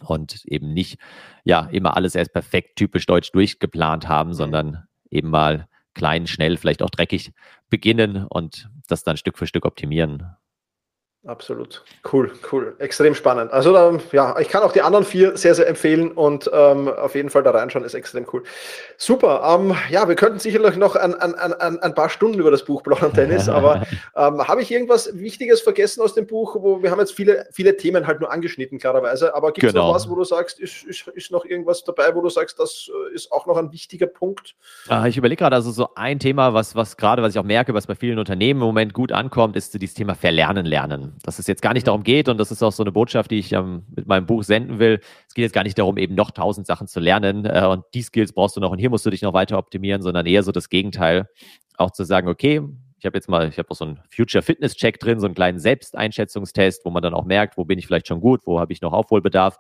und 0.01 0.45
eben 0.47 0.73
nicht, 0.73 0.99
ja, 1.45 1.67
immer 1.67 1.97
alles 1.97 2.15
erst 2.15 2.33
perfekt 2.33 2.77
typisch 2.77 3.07
deutsch 3.07 3.33
durchgeplant 3.33 4.09
haben, 4.09 4.31
mhm. 4.31 4.35
sondern 4.35 4.85
eben 5.11 5.31
mal 5.31 5.69
klein, 5.95 6.27
schnell, 6.27 6.57
vielleicht 6.57 6.83
auch 6.83 6.91
dreckig 6.91 7.33
beginnen 7.71 8.27
und 8.27 8.69
das 8.89 9.05
dann 9.05 9.17
Stück 9.17 9.39
für 9.39 9.47
Stück 9.47 9.65
optimieren. 9.65 10.37
Absolut. 11.27 11.83
Cool, 12.13 12.31
cool. 12.53 12.75
Extrem 12.81 13.15
spannend. 13.15 13.51
Also 13.51 13.75
ähm, 13.75 14.01
ja, 14.13 14.39
ich 14.39 14.49
kann 14.49 14.63
auch 14.63 14.73
die 14.73 14.83
anderen 14.83 15.07
vier 15.07 15.39
sehr, 15.39 15.55
sehr 15.55 15.67
empfehlen 15.67 16.13
und 16.13 16.51
ähm, 16.53 16.89
auf 16.89 17.15
jeden 17.15 17.31
Fall 17.31 17.43
da 17.43 17.51
reinschauen, 17.51 17.83
ist 17.83 17.95
extrem 17.95 18.27
cool. 18.31 18.43
Super. 18.99 19.43
Ähm, 19.43 19.75
ja, 19.89 20.07
wir 20.07 20.17
könnten 20.17 20.39
sicherlich 20.39 20.77
noch 20.77 20.97
ein, 20.97 21.15
ein, 21.15 21.35
ein, 21.35 21.79
ein 21.79 21.95
paar 21.95 22.11
Stunden 22.11 22.39
über 22.39 22.51
das 22.51 22.67
Buch 22.67 22.83
plaudern, 22.83 23.15
Dennis, 23.15 23.49
aber 23.49 23.87
ähm, 24.17 24.47
habe 24.47 24.61
ich 24.61 24.71
irgendwas 24.71 25.19
Wichtiges 25.19 25.63
vergessen 25.63 26.03
aus 26.03 26.13
dem 26.13 26.27
Buch? 26.27 26.57
Wo 26.61 26.83
wir 26.83 26.91
haben 26.91 27.01
jetzt 27.01 27.15
viele, 27.15 27.47
viele 27.53 27.79
Themen 27.79 28.07
halt 28.07 28.21
nur 28.21 28.31
angeschnitten, 28.31 28.79
klarerweise, 28.79 29.35
aber 29.35 29.53
gibt 29.53 29.67
es 29.67 29.73
genau. 29.73 29.89
noch 29.89 29.95
was, 29.95 30.11
wo 30.11 30.17
du 30.17 30.25
sagst, 30.25 30.61
ist, 30.61 30.85
ist, 30.85 31.09
ist 31.09 31.31
noch 31.31 31.47
irgendwas 31.47 31.85
dabei, 31.85 32.15
wo 32.15 32.21
du 32.21 32.29
sagst, 32.29 32.59
das 32.59 32.91
äh, 32.91 33.15
ist 33.15 33.33
auch 33.33 33.47
noch 33.47 33.57
ein 33.57 33.73
wichtiger 33.73 34.09
Punkt? 34.09 34.57
Ah, 34.89 35.07
ich 35.07 35.17
überlege 35.17 35.39
gerade, 35.39 35.57
also 35.57 35.71
so 35.71 35.89
ein 35.95 36.19
Thema, 36.19 36.53
was, 36.53 36.77
was 36.77 36.99
gerade, 36.99 37.23
was 37.23 37.33
ich 37.33 37.39
auch 37.39 37.45
merke, 37.45 37.73
was 37.73 37.87
bei 37.87 37.95
vielen 37.95 38.19
Unternehmen 38.19 38.61
im 38.61 38.67
Moment 38.67 38.93
gut 38.93 39.11
ankommt, 39.11 39.57
ist 39.57 39.73
dieses 39.73 39.95
Thema 39.95 40.15
Verlernen 40.15 40.67
lernen 40.67 41.14
dass 41.23 41.39
es 41.39 41.47
jetzt 41.47 41.63
gar 41.63 41.73
nicht 41.73 41.87
darum 41.87 42.03
geht, 42.03 42.29
und 42.29 42.39
das 42.39 42.51
ist 42.51 42.63
auch 42.63 42.73
so 42.73 42.83
eine 42.83 42.93
Botschaft, 42.93 43.31
die 43.31 43.39
ich 43.39 43.53
ähm, 43.53 43.85
mit 43.95 44.07
meinem 44.07 44.27
Buch 44.27 44.43
senden 44.43 44.79
will. 44.79 45.01
Es 45.29 45.35
geht 45.35 45.43
jetzt 45.43 45.53
gar 45.53 45.65
nicht 45.65 45.79
darum, 45.79 45.97
eben 45.99 46.15
noch 46.15 46.31
tausend 46.31 46.67
Sachen 46.67 46.87
zu 46.87 47.01
lernen 47.01 47.45
äh, 47.45 47.67
und 47.67 47.85
die 47.95 48.03
Skills 48.03 48.33
brauchst 48.33 48.57
du 48.57 48.61
noch 48.61 48.71
und 48.71 48.79
hier 48.79 48.91
musst 48.91 49.07
du 49.07 49.11
dich 49.11 49.23
noch 49.23 49.33
weiter 49.33 49.59
optimieren, 49.59 50.03
sondern 50.03 50.27
eher 50.27 50.43
so 50.43 50.53
das 50.53 50.69
Gegenteil. 50.69 51.29
Auch 51.77 51.91
zu 51.91 52.05
sagen, 52.05 52.29
okay, 52.29 52.63
ich 52.99 53.07
habe 53.07 53.19
jetzt 53.19 53.29
mal, 53.29 53.49
ich 53.49 53.59
habe 53.59 53.71
auch 53.71 53.77
so 53.77 53.85
einen 53.85 54.01
Future 54.09 54.43
Fitness 54.43 54.77
Check 54.77 54.99
drin, 54.99 55.21
so 55.21 55.27
einen 55.27 55.35
kleinen 55.35 55.59
Selbsteinschätzungstest, 55.59 56.87
wo 56.87 56.91
man 56.91 57.03
dann 57.03 57.13
auch 57.13 57.27
merkt, 57.27 57.59
wo 57.59 57.65
bin 57.65 57.79
ich 57.79 57.87
vielleicht 57.87 58.09
schon 58.09 58.21
gut, 58.21 58.41
wo 58.47 58.61
habe 58.61 58.73
ich 58.73 58.81
noch 58.81 58.95
Aufholbedarf. 58.95 59.59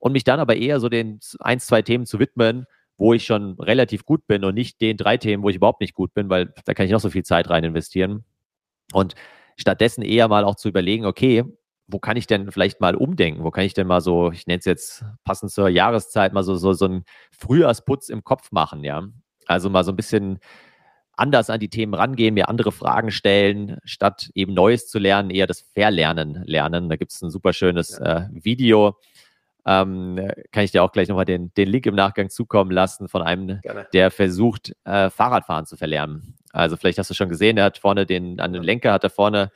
Und 0.00 0.12
mich 0.12 0.24
dann 0.24 0.40
aber 0.40 0.56
eher 0.56 0.80
so 0.80 0.88
den 0.88 1.20
ein, 1.38 1.60
zwei 1.60 1.82
Themen 1.82 2.04
zu 2.04 2.18
widmen, 2.18 2.66
wo 2.96 3.14
ich 3.14 3.24
schon 3.24 3.54
relativ 3.60 4.04
gut 4.04 4.26
bin 4.26 4.44
und 4.44 4.54
nicht 4.54 4.80
den 4.80 4.96
drei 4.96 5.16
Themen, 5.16 5.42
wo 5.42 5.48
ich 5.50 5.56
überhaupt 5.56 5.80
nicht 5.80 5.94
gut 5.94 6.14
bin, 6.14 6.28
weil 6.30 6.52
da 6.64 6.74
kann 6.74 6.86
ich 6.86 6.92
noch 6.92 7.00
so 7.00 7.10
viel 7.10 7.24
Zeit 7.24 7.48
rein 7.48 7.62
investieren. 7.62 8.24
Und 8.92 9.14
stattdessen 9.56 10.02
eher 10.02 10.28
mal 10.28 10.44
auch 10.44 10.56
zu 10.56 10.68
überlegen, 10.68 11.06
okay, 11.06 11.44
wo 11.86 11.98
kann 11.98 12.16
ich 12.16 12.26
denn 12.26 12.50
vielleicht 12.50 12.80
mal 12.80 12.94
umdenken? 12.94 13.44
Wo 13.44 13.50
kann 13.50 13.64
ich 13.64 13.74
denn 13.74 13.86
mal 13.86 14.00
so, 14.00 14.30
ich 14.32 14.46
nenne 14.46 14.58
es 14.58 14.64
jetzt 14.64 15.04
passend 15.24 15.52
zur 15.52 15.68
Jahreszeit, 15.68 16.32
mal 16.32 16.42
so, 16.42 16.56
so, 16.56 16.72
so 16.72 16.86
einen 16.86 17.04
Frühjahrsputz 17.30 18.08
im 18.08 18.24
Kopf 18.24 18.52
machen, 18.52 18.84
ja? 18.84 19.06
Also 19.46 19.68
mal 19.68 19.84
so 19.84 19.92
ein 19.92 19.96
bisschen 19.96 20.38
anders 21.16 21.50
an 21.50 21.60
die 21.60 21.68
Themen 21.68 21.94
rangehen, 21.94 22.34
mir 22.34 22.48
andere 22.48 22.72
Fragen 22.72 23.10
stellen, 23.10 23.78
statt 23.84 24.30
eben 24.34 24.54
Neues 24.54 24.88
zu 24.88 24.98
lernen, 24.98 25.30
eher 25.30 25.46
das 25.46 25.60
Verlernen 25.60 26.42
lernen. 26.44 26.88
Da 26.88 26.96
gibt 26.96 27.12
es 27.12 27.22
ein 27.22 27.30
super 27.30 27.52
schönes 27.52 27.98
äh, 27.98 28.22
Video. 28.32 28.98
Ähm, 29.66 30.30
kann 30.52 30.64
ich 30.64 30.72
dir 30.72 30.82
auch 30.82 30.92
gleich 30.92 31.08
nochmal 31.08 31.24
den, 31.24 31.52
den 31.54 31.68
Link 31.68 31.86
im 31.86 31.94
Nachgang 31.94 32.28
zukommen 32.30 32.70
lassen 32.70 33.08
von 33.08 33.22
einem, 33.22 33.60
Gerne. 33.62 33.86
der 33.92 34.10
versucht, 34.10 34.74
äh, 34.84 35.08
Fahrradfahren 35.10 35.66
zu 35.66 35.76
verlernen. 35.76 36.36
Also 36.54 36.76
vielleicht 36.76 36.98
hast 36.98 37.10
du 37.10 37.14
schon 37.14 37.28
gesehen, 37.28 37.56
er 37.56 37.64
hat 37.64 37.78
vorne 37.78 38.06
den, 38.06 38.40
an 38.40 38.52
den 38.52 38.62
Lenker 38.62 38.92
hat 38.92 39.04
er 39.04 39.10
vorne 39.10 39.50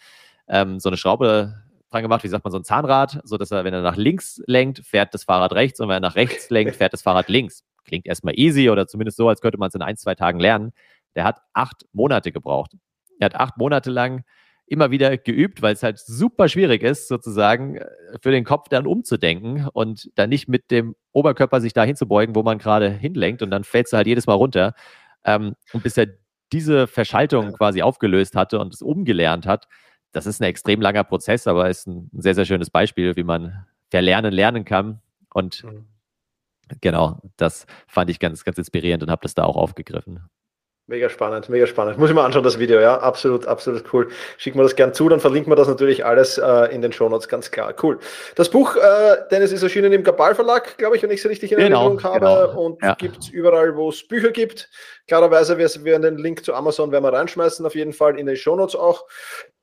ähm, 0.49 0.81
so 0.81 0.89
eine 0.89 0.97
Schraube 0.97 1.55
dran 1.91 2.03
gemacht, 2.03 2.25
wie 2.25 2.29
sagt 2.29 2.45
man, 2.45 2.53
so 2.53 2.59
ein 2.59 2.65
Zahnrad, 2.65 3.21
so 3.25 3.39
dass 3.39 3.51
er, 3.51 3.65
wenn 3.65 3.73
er 3.73 3.83
nach 3.83 3.97
links 3.97 4.43
lenkt, 4.47 4.85
fährt 4.85 5.15
das 5.15 5.25
Fahrrad 5.25 5.53
rechts 5.53 5.81
und 5.81 5.89
wenn 5.89 5.97
er 5.97 6.01
nach 6.01 6.17
rechts 6.17 6.51
lenkt, 6.51 6.77
fährt 6.77 6.93
das 6.93 7.03
Fahrrad 7.03 7.29
links. 7.29 7.65
Klingt 7.85 8.07
erstmal 8.07 8.35
easy 8.37 8.69
oder 8.69 8.87
zumindest 8.87 9.17
so, 9.17 9.29
als 9.29 9.41
könnte 9.41 9.59
man 9.59 9.69
es 9.69 9.75
in 9.75 9.83
ein, 9.83 9.97
zwei 9.97 10.15
Tagen 10.15 10.41
lernen. 10.41 10.73
Der 11.15 11.25
hat 11.25 11.41
acht 11.55 11.87
Monate 11.93 12.33
gebraucht. 12.33 12.73
Er 13.21 13.27
hat 13.27 13.37
acht 13.37 13.57
Monate 13.57 13.91
lang 13.91 14.25
immer 14.67 14.91
wieder 14.91 15.17
geübt, 15.17 15.63
weil 15.63 15.73
es 15.73 15.83
halt 15.83 15.99
super 15.99 16.49
schwierig 16.49 16.83
ist, 16.83 17.09
sozusagen 17.09 17.79
für 18.21 18.31
den 18.33 18.45
Kopf 18.45 18.69
dann 18.69 18.87
umzudenken 18.87 19.67
und 19.73 20.11
dann 20.17 20.29
nicht 20.29 20.49
mit 20.49 20.71
dem 20.71 20.95
Oberkörper 21.13 21.61
sich 21.61 21.73
da 21.73 21.85
hinzubeugen, 21.85 22.35
wo 22.35 22.43
man 22.43 22.59
gerade 22.59 22.91
hinlenkt 22.91 23.41
und 23.43 23.51
dann 23.51 23.65
fällt 23.65 23.87
es 23.87 23.93
halt 23.95 24.07
jedes 24.07 24.27
Mal 24.27 24.35
runter. 24.35 24.75
Ähm, 25.25 25.55
und 25.73 25.83
bis 25.83 25.97
er 25.97 26.09
diese 26.53 26.87
Verschaltung 26.87 27.53
quasi 27.53 27.83
aufgelöst 27.83 28.35
hatte 28.35 28.59
und 28.59 28.73
es 28.73 28.83
umgelernt 28.83 29.47
hat, 29.47 29.69
das 30.13 30.27
ist 30.27 30.41
ein 30.41 30.45
extrem 30.45 30.81
langer 30.81 31.05
Prozess, 31.05 31.47
aber 31.47 31.69
ist 31.69 31.87
ein 31.87 32.11
sehr, 32.13 32.35
sehr 32.35 32.47
schönes 32.47 32.71
Beispiel, 32.71 33.17
wie 33.17 33.25
man 33.25 33.67
verlernen 33.91 34.33
lernen 34.33 34.65
kann. 34.65 35.01
Und 35.33 35.65
mhm. 35.65 35.87
genau, 36.81 37.21
das 37.37 37.67
fand 37.87 38.11
ich 38.11 38.19
ganz, 38.19 38.45
ganz 38.45 38.59
inspirierend 38.59 39.03
und 39.03 39.11
habe 39.11 39.23
das 39.23 39.35
da 39.35 39.45
auch 39.45 39.57
aufgegriffen. 39.57 40.29
Mega 40.91 41.11
spannend, 41.11 41.51
mega 41.51 41.67
spannend. 41.67 41.99
Muss 41.99 42.09
ich 42.09 42.17
mal 42.17 42.25
anschauen, 42.25 42.43
das 42.43 42.59
Video, 42.59 42.81
ja, 42.81 42.97
absolut, 42.97 43.47
absolut 43.47 43.85
cool. 43.93 44.09
Schicken 44.39 44.59
wir 44.59 44.63
das 44.63 44.75
gern 44.75 44.95
zu, 44.95 45.07
dann 45.11 45.21
verlinken 45.21 45.53
wir 45.53 45.57
das 45.57 45.69
natürlich 45.69 46.03
alles 46.03 46.39
äh, 46.39 46.75
in 46.75 46.81
den 46.81 46.93
Shownotes, 46.93 47.29
ganz 47.29 47.51
klar. 47.51 47.75
Cool. 47.83 47.99
Das 48.37 48.49
Buch, 48.49 48.75
äh, 48.75 49.17
Dennis, 49.31 49.53
ist 49.53 49.63
erschienen 49.63 49.93
im 49.93 50.03
Gabal 50.03 50.35
Verlag, 50.35 50.79
glaube 50.79 50.97
ich, 50.97 51.03
wenn 51.03 51.11
ich 51.11 51.23
es 51.23 51.29
richtig 51.29 51.53
in 51.53 51.59
genau, 51.59 51.81
Erinnerung 51.81 52.03
habe. 52.05 52.21
Genau. 52.21 52.59
Und 52.59 52.83
ja. 52.83 52.95
gibt 52.95 53.19
es 53.19 53.29
überall, 53.29 53.77
wo 53.77 53.91
es 53.91 54.09
Bücher 54.09 54.31
gibt. 54.31 54.71
Klarerweise 55.07 55.59
wir 55.59 55.69
werden 55.85 56.03
den 56.03 56.17
Link 56.17 56.43
zu 56.43 56.55
Amazon 56.55 56.91
werden 56.91 57.05
wir 57.05 57.13
reinschmeißen, 57.13 57.67
auf 57.67 57.75
jeden 57.75 57.93
Fall 57.93 58.19
in 58.19 58.25
den 58.25 58.37
Shownotes 58.37 58.75
auch. 58.75 59.05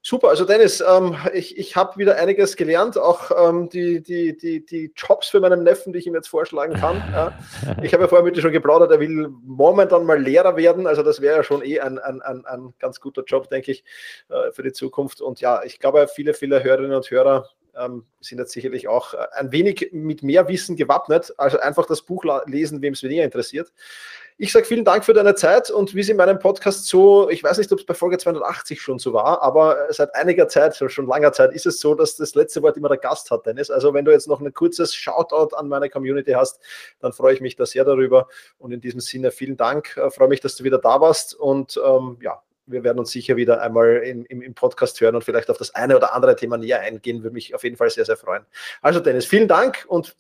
Super, 0.08 0.30
also 0.30 0.46
Dennis, 0.46 0.84
ähm, 0.88 1.18
ich, 1.34 1.58
ich 1.58 1.76
habe 1.76 1.98
wieder 1.98 2.18
einiges 2.18 2.56
gelernt, 2.56 2.96
auch 2.96 3.32
ähm, 3.36 3.70
die, 3.70 4.04
die, 4.04 4.38
die, 4.38 4.64
die 4.64 4.94
Jobs 4.96 5.30
für 5.30 5.40
meinen 5.40 5.64
Neffen, 5.64 5.94
die 5.94 5.98
ich 5.98 6.06
ihm 6.06 6.14
jetzt 6.14 6.28
vorschlagen 6.28 6.76
kann. 6.76 7.02
Ja. 7.16 7.34
Ich 7.82 7.92
habe 7.92 8.04
ja 8.04 8.08
vorher 8.08 8.24
mit 8.24 8.36
dir 8.36 8.42
schon 8.42 8.52
geplaudert, 8.52 8.92
er 8.92 9.00
will 9.00 9.30
momentan 9.44 10.06
mal 10.06 10.22
Lehrer 10.22 10.58
werden, 10.58 10.86
also 10.86 11.02
das 11.02 11.22
wäre 11.22 11.38
ja 11.38 11.44
schon 11.44 11.64
eh 11.64 11.80
ein, 11.80 11.98
ein, 11.98 12.22
ein, 12.22 12.46
ein 12.46 12.74
ganz 12.78 13.00
guter 13.00 13.24
Job, 13.24 13.50
denke 13.50 13.72
ich, 13.72 13.84
äh, 14.30 14.52
für 14.52 14.62
die 14.62 14.74
Zukunft. 14.74 15.22
Und 15.22 15.42
ja, 15.42 15.64
ich 15.64 15.80
glaube, 15.80 16.08
viele, 16.08 16.36
viele 16.36 16.64
Hörerinnen 16.64 16.96
und 16.96 17.10
Hörer 17.10 17.50
ähm, 17.76 18.06
sind 18.22 18.38
jetzt 18.38 18.52
sicherlich 18.52 18.88
auch 18.88 19.16
äh, 19.16 19.26
ein 19.32 19.52
wenig 19.52 19.90
mit 19.92 20.22
mehr 20.22 20.48
Wissen 20.48 20.76
gewappnet, 20.76 21.34
also 21.38 21.60
einfach 21.60 21.88
das 21.88 22.04
Buch 22.04 22.26
lesen, 22.46 22.82
wem 22.84 22.94
es 22.94 23.02
weniger 23.02 23.24
interessiert. 23.24 23.72
Ich 24.38 24.52
sage 24.52 24.66
vielen 24.66 24.84
Dank 24.84 25.06
für 25.06 25.14
deine 25.14 25.34
Zeit 25.36 25.70
und 25.70 25.96
wie 25.96 26.02
es 26.02 26.10
in 26.10 26.18
meinem 26.18 26.40
Podcast 26.40 26.88
so, 26.88 27.30
ich 27.30 27.42
weiß 27.42 27.58
nicht, 27.58 27.72
ob 27.72 27.80
es 27.80 27.86
bei 27.86 27.94
Folge 27.94 28.18
280 28.18 28.82
schon 28.82 29.00
so 29.00 29.14
war, 29.14 29.42
aber 29.42 29.88
seit 29.92 30.14
einiger 30.14 30.50
Zeit, 30.50 30.76
schon 30.76 31.08
langer 31.08 31.32
Zeit, 31.32 31.54
ist 31.54 31.66
es 31.66 31.80
so, 31.80 31.96
dass 31.96 32.18
das 32.18 32.36
letzte 32.36 32.62
Wort 32.62 32.76
immer 32.76 32.90
der 32.90 32.98
Gast 32.98 33.32
hat, 33.32 33.46
Dennis. 33.46 33.72
Also 33.72 33.94
wenn 33.94 34.04
du 34.04 34.12
jetzt 34.12 34.28
noch 34.28 34.42
ein 34.42 34.54
kurzes 34.54 34.94
Shoutout 34.94 35.56
an 35.56 35.70
meine 35.70 35.90
Community 35.90 36.34
hast, 36.34 36.60
dann 37.00 37.14
freue 37.14 37.34
ich 37.34 37.40
mich 37.40 37.56
da 37.56 37.66
sehr 37.66 37.86
darüber. 37.86 38.28
Und 38.58 38.74
in 38.74 38.82
diesem 38.82 39.00
Sinne 39.00 39.32
vielen 39.32 39.56
Dank, 39.56 39.96
ich 40.06 40.14
freue 40.14 40.28
mich, 40.28 40.42
dass 40.42 40.58
du 40.58 40.66
wieder 40.66 40.80
da 40.80 41.00
warst 41.00 41.34
und 41.34 41.80
ähm, 41.82 42.18
ja, 42.22 42.42
wir 42.66 42.84
werden 42.84 43.00
uns 43.00 43.12
sicher 43.12 43.38
wieder 43.38 43.62
einmal 43.62 44.02
im, 44.06 44.26
im, 44.26 44.42
im, 44.42 44.54
Podcast 44.54 45.00
hören 45.00 45.16
und 45.16 45.24
vielleicht 45.24 45.50
auf 45.50 45.58
das 45.58 45.74
eine 45.76 45.96
oder 45.96 46.14
andere 46.14 46.36
Thema 46.36 46.58
näher 46.58 46.82
eingehen. 46.82 47.24
Würde 47.24 47.34
mich 47.34 47.56
auf 47.56 47.64
jeden 47.64 47.78
Fall 47.78 47.90
sehr, 47.90 48.04
sehr 48.04 48.18
freuen. 48.18 48.46
Also 48.82 49.00
Dennis, 49.00 49.26
vielen 49.26 49.48
Dank 49.48 49.86
und 49.88 50.16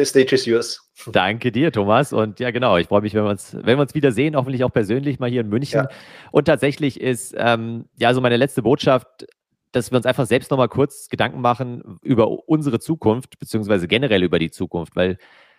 The 0.00 0.06
stage 0.06 0.34
is 0.34 0.46
yours. 0.46 0.80
Danke 1.12 1.52
dir, 1.52 1.70
Thomas. 1.70 2.14
Und 2.14 2.40
ja, 2.40 2.50
genau, 2.50 2.78
ich 2.78 2.86
freue 2.86 3.02
mich, 3.02 3.12
wenn 3.12 3.24
wir 3.24 3.28
uns, 3.28 3.54
wenn 3.54 3.76
wir 3.76 3.82
uns 3.82 3.94
wiedersehen, 3.94 4.34
hoffentlich 4.34 4.64
auch 4.64 4.72
persönlich 4.72 5.18
mal 5.18 5.28
hier 5.28 5.42
in 5.42 5.50
München. 5.50 5.82
Ja. 5.82 5.88
Und 6.32 6.46
tatsächlich 6.46 6.98
ist, 6.98 7.34
ähm, 7.36 7.84
ja, 7.98 8.14
so 8.14 8.22
meine 8.22 8.38
letzte 8.38 8.62
Botschaft, 8.62 9.26
dass 9.72 9.92
wir 9.92 9.98
uns 9.98 10.06
einfach 10.06 10.24
selbst 10.24 10.50
nochmal 10.50 10.70
kurz 10.70 11.08
Gedanken 11.10 11.42
machen 11.42 11.98
über 12.02 12.48
unsere 12.48 12.80
Zukunft, 12.80 13.38
beziehungsweise 13.38 13.88
generell 13.88 14.22
über 14.22 14.38
die 14.38 14.50
Zukunft, 14.50 14.96
weil 14.96 15.18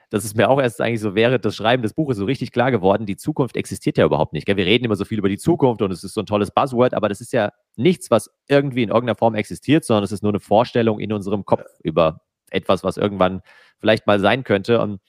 das 0.10 0.26
ist 0.26 0.36
mir 0.36 0.50
auch 0.50 0.60
erst 0.60 0.82
eigentlich 0.82 1.02
so 1.02 1.14
während 1.14 1.46
des 1.46 1.56
Schreiben 1.56 1.84
des 1.84 1.94
Buches 1.94 2.18
so 2.18 2.26
richtig 2.26 2.52
klar 2.52 2.72
geworden, 2.72 3.06
die 3.06 3.18
Zukunft 3.18 3.56
existiert 3.56 4.00
ja 4.00 4.06
überhaupt 4.06 4.34
nicht. 4.34 4.48
Wir 4.48 4.58
reden 4.58 4.86
immer 4.86 4.96
so 4.96 5.06
viel 5.06 5.20
über 5.20 5.30
die 5.30 5.38
Zukunft 5.38 5.84
und 5.84 5.92
es 5.92 6.04
ist 6.04 6.16
so 6.16 6.22
ein 6.22 6.26
tolles 6.26 6.50
Buzzword, 6.50 6.96
aber 6.96 7.10
das 7.10 7.22
ist 7.22 7.32
ja 7.32 7.52
nichts, 7.76 8.10
was 8.10 8.32
irgendwie 8.50 8.82
in 8.82 8.90
irgendeiner 8.90 9.16
Form 9.16 9.36
existiert, 9.36 9.86
sondern 9.86 10.04
es 10.04 10.12
ist 10.12 10.24
nur 10.24 10.32
eine 10.32 10.40
Vorstellung 10.40 11.00
in 11.00 11.14
unserem 11.14 11.46
Kopf 11.46 11.64
über 11.84 12.22
etwas, 12.52 12.84
was 12.84 12.98
irgendwann 12.98 13.42
vielleicht 13.80 14.08
mal 14.08 14.20
sein 14.20 14.44
könnte. 14.44 14.80
Und 14.82 15.02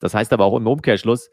das 0.00 0.14
heißt 0.14 0.32
aber 0.32 0.44
auch 0.44 0.56
im 0.56 0.66
Umkehrschluss, 0.66 1.30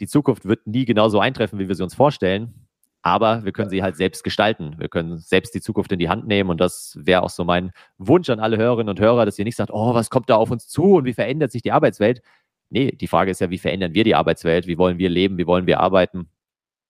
die 0.00 0.06
Zukunft 0.06 0.44
wird 0.44 0.66
nie 0.66 0.84
genauso 0.84 1.20
eintreffen, 1.20 1.58
wie 1.58 1.68
wir 1.68 1.74
sie 1.74 1.82
uns 1.82 1.94
vorstellen. 1.94 2.68
Aber 3.02 3.44
wir 3.44 3.52
können 3.52 3.70
sie 3.70 3.82
halt 3.82 3.96
selbst 3.96 4.24
gestalten. 4.24 4.76
Wir 4.78 4.88
können 4.88 5.18
selbst 5.18 5.54
die 5.54 5.60
Zukunft 5.60 5.92
in 5.92 5.98
die 5.98 6.08
Hand 6.08 6.26
nehmen. 6.26 6.50
Und 6.50 6.60
das 6.60 6.98
wäre 7.00 7.22
auch 7.22 7.30
so 7.30 7.44
mein 7.44 7.72
Wunsch 7.98 8.30
an 8.30 8.40
alle 8.40 8.56
Hörerinnen 8.56 8.88
und 8.88 9.00
Hörer, 9.00 9.26
dass 9.26 9.38
ihr 9.38 9.44
nicht 9.44 9.56
sagt, 9.56 9.70
oh, 9.72 9.94
was 9.94 10.10
kommt 10.10 10.30
da 10.30 10.36
auf 10.36 10.50
uns 10.50 10.68
zu 10.68 10.94
und 10.96 11.04
wie 11.04 11.12
verändert 11.12 11.52
sich 11.52 11.62
die 11.62 11.72
Arbeitswelt? 11.72 12.22
Nee, 12.70 12.92
die 12.92 13.06
Frage 13.06 13.30
ist 13.30 13.40
ja, 13.40 13.50
wie 13.50 13.58
verändern 13.58 13.94
wir 13.94 14.04
die 14.04 14.14
Arbeitswelt? 14.14 14.66
Wie 14.66 14.78
wollen 14.78 14.98
wir 14.98 15.10
leben? 15.10 15.38
Wie 15.38 15.46
wollen 15.46 15.66
wir 15.66 15.80
arbeiten? 15.80 16.28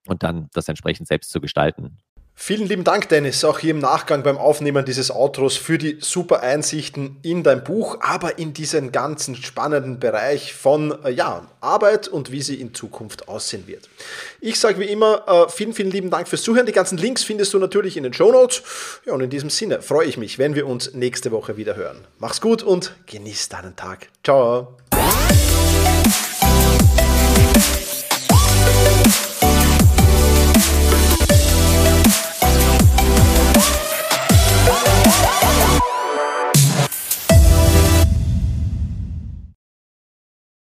und 0.06 0.22
dann 0.22 0.48
das 0.52 0.68
entsprechend 0.68 1.08
selbst 1.08 1.30
zu 1.30 1.40
gestalten. 1.40 1.98
Vielen 2.36 2.66
lieben 2.66 2.82
Dank, 2.84 3.08
Dennis, 3.08 3.44
auch 3.44 3.60
hier 3.60 3.70
im 3.70 3.78
Nachgang 3.78 4.24
beim 4.24 4.36
Aufnehmen 4.36 4.84
dieses 4.84 5.10
Outros 5.10 5.56
für 5.56 5.78
die 5.78 5.98
super 6.00 6.42
Einsichten 6.42 7.16
in 7.22 7.44
dein 7.44 7.62
Buch, 7.62 7.98
aber 8.00 8.38
in 8.38 8.52
diesen 8.52 8.90
ganzen 8.92 9.36
spannenden 9.36 10.00
Bereich 10.00 10.52
von 10.52 11.02
äh, 11.04 11.10
ja, 11.10 11.46
Arbeit 11.60 12.08
und 12.08 12.32
wie 12.32 12.42
sie 12.42 12.60
in 12.60 12.74
Zukunft 12.74 13.28
aussehen 13.28 13.66
wird. 13.66 13.88
Ich 14.40 14.58
sage 14.58 14.80
wie 14.80 14.84
immer, 14.84 15.24
äh, 15.28 15.48
vielen, 15.48 15.72
vielen 15.72 15.92
lieben 15.92 16.10
Dank 16.10 16.26
fürs 16.26 16.42
Zuhören. 16.42 16.66
Die 16.66 16.72
ganzen 16.72 16.98
Links 16.98 17.22
findest 17.22 17.54
du 17.54 17.58
natürlich 17.58 17.96
in 17.96 18.02
den 18.02 18.12
Show 18.12 18.32
Notes. 18.32 18.62
Ja, 19.06 19.14
und 19.14 19.20
in 19.20 19.30
diesem 19.30 19.48
Sinne 19.48 19.80
freue 19.80 20.06
ich 20.06 20.18
mich, 20.18 20.38
wenn 20.38 20.56
wir 20.56 20.66
uns 20.66 20.92
nächste 20.92 21.30
Woche 21.30 21.56
wieder 21.56 21.76
hören. 21.76 22.04
Mach's 22.18 22.40
gut 22.40 22.64
und 22.64 22.94
genieß 23.06 23.48
deinen 23.48 23.76
Tag. 23.76 24.08
Ciao. 24.24 24.76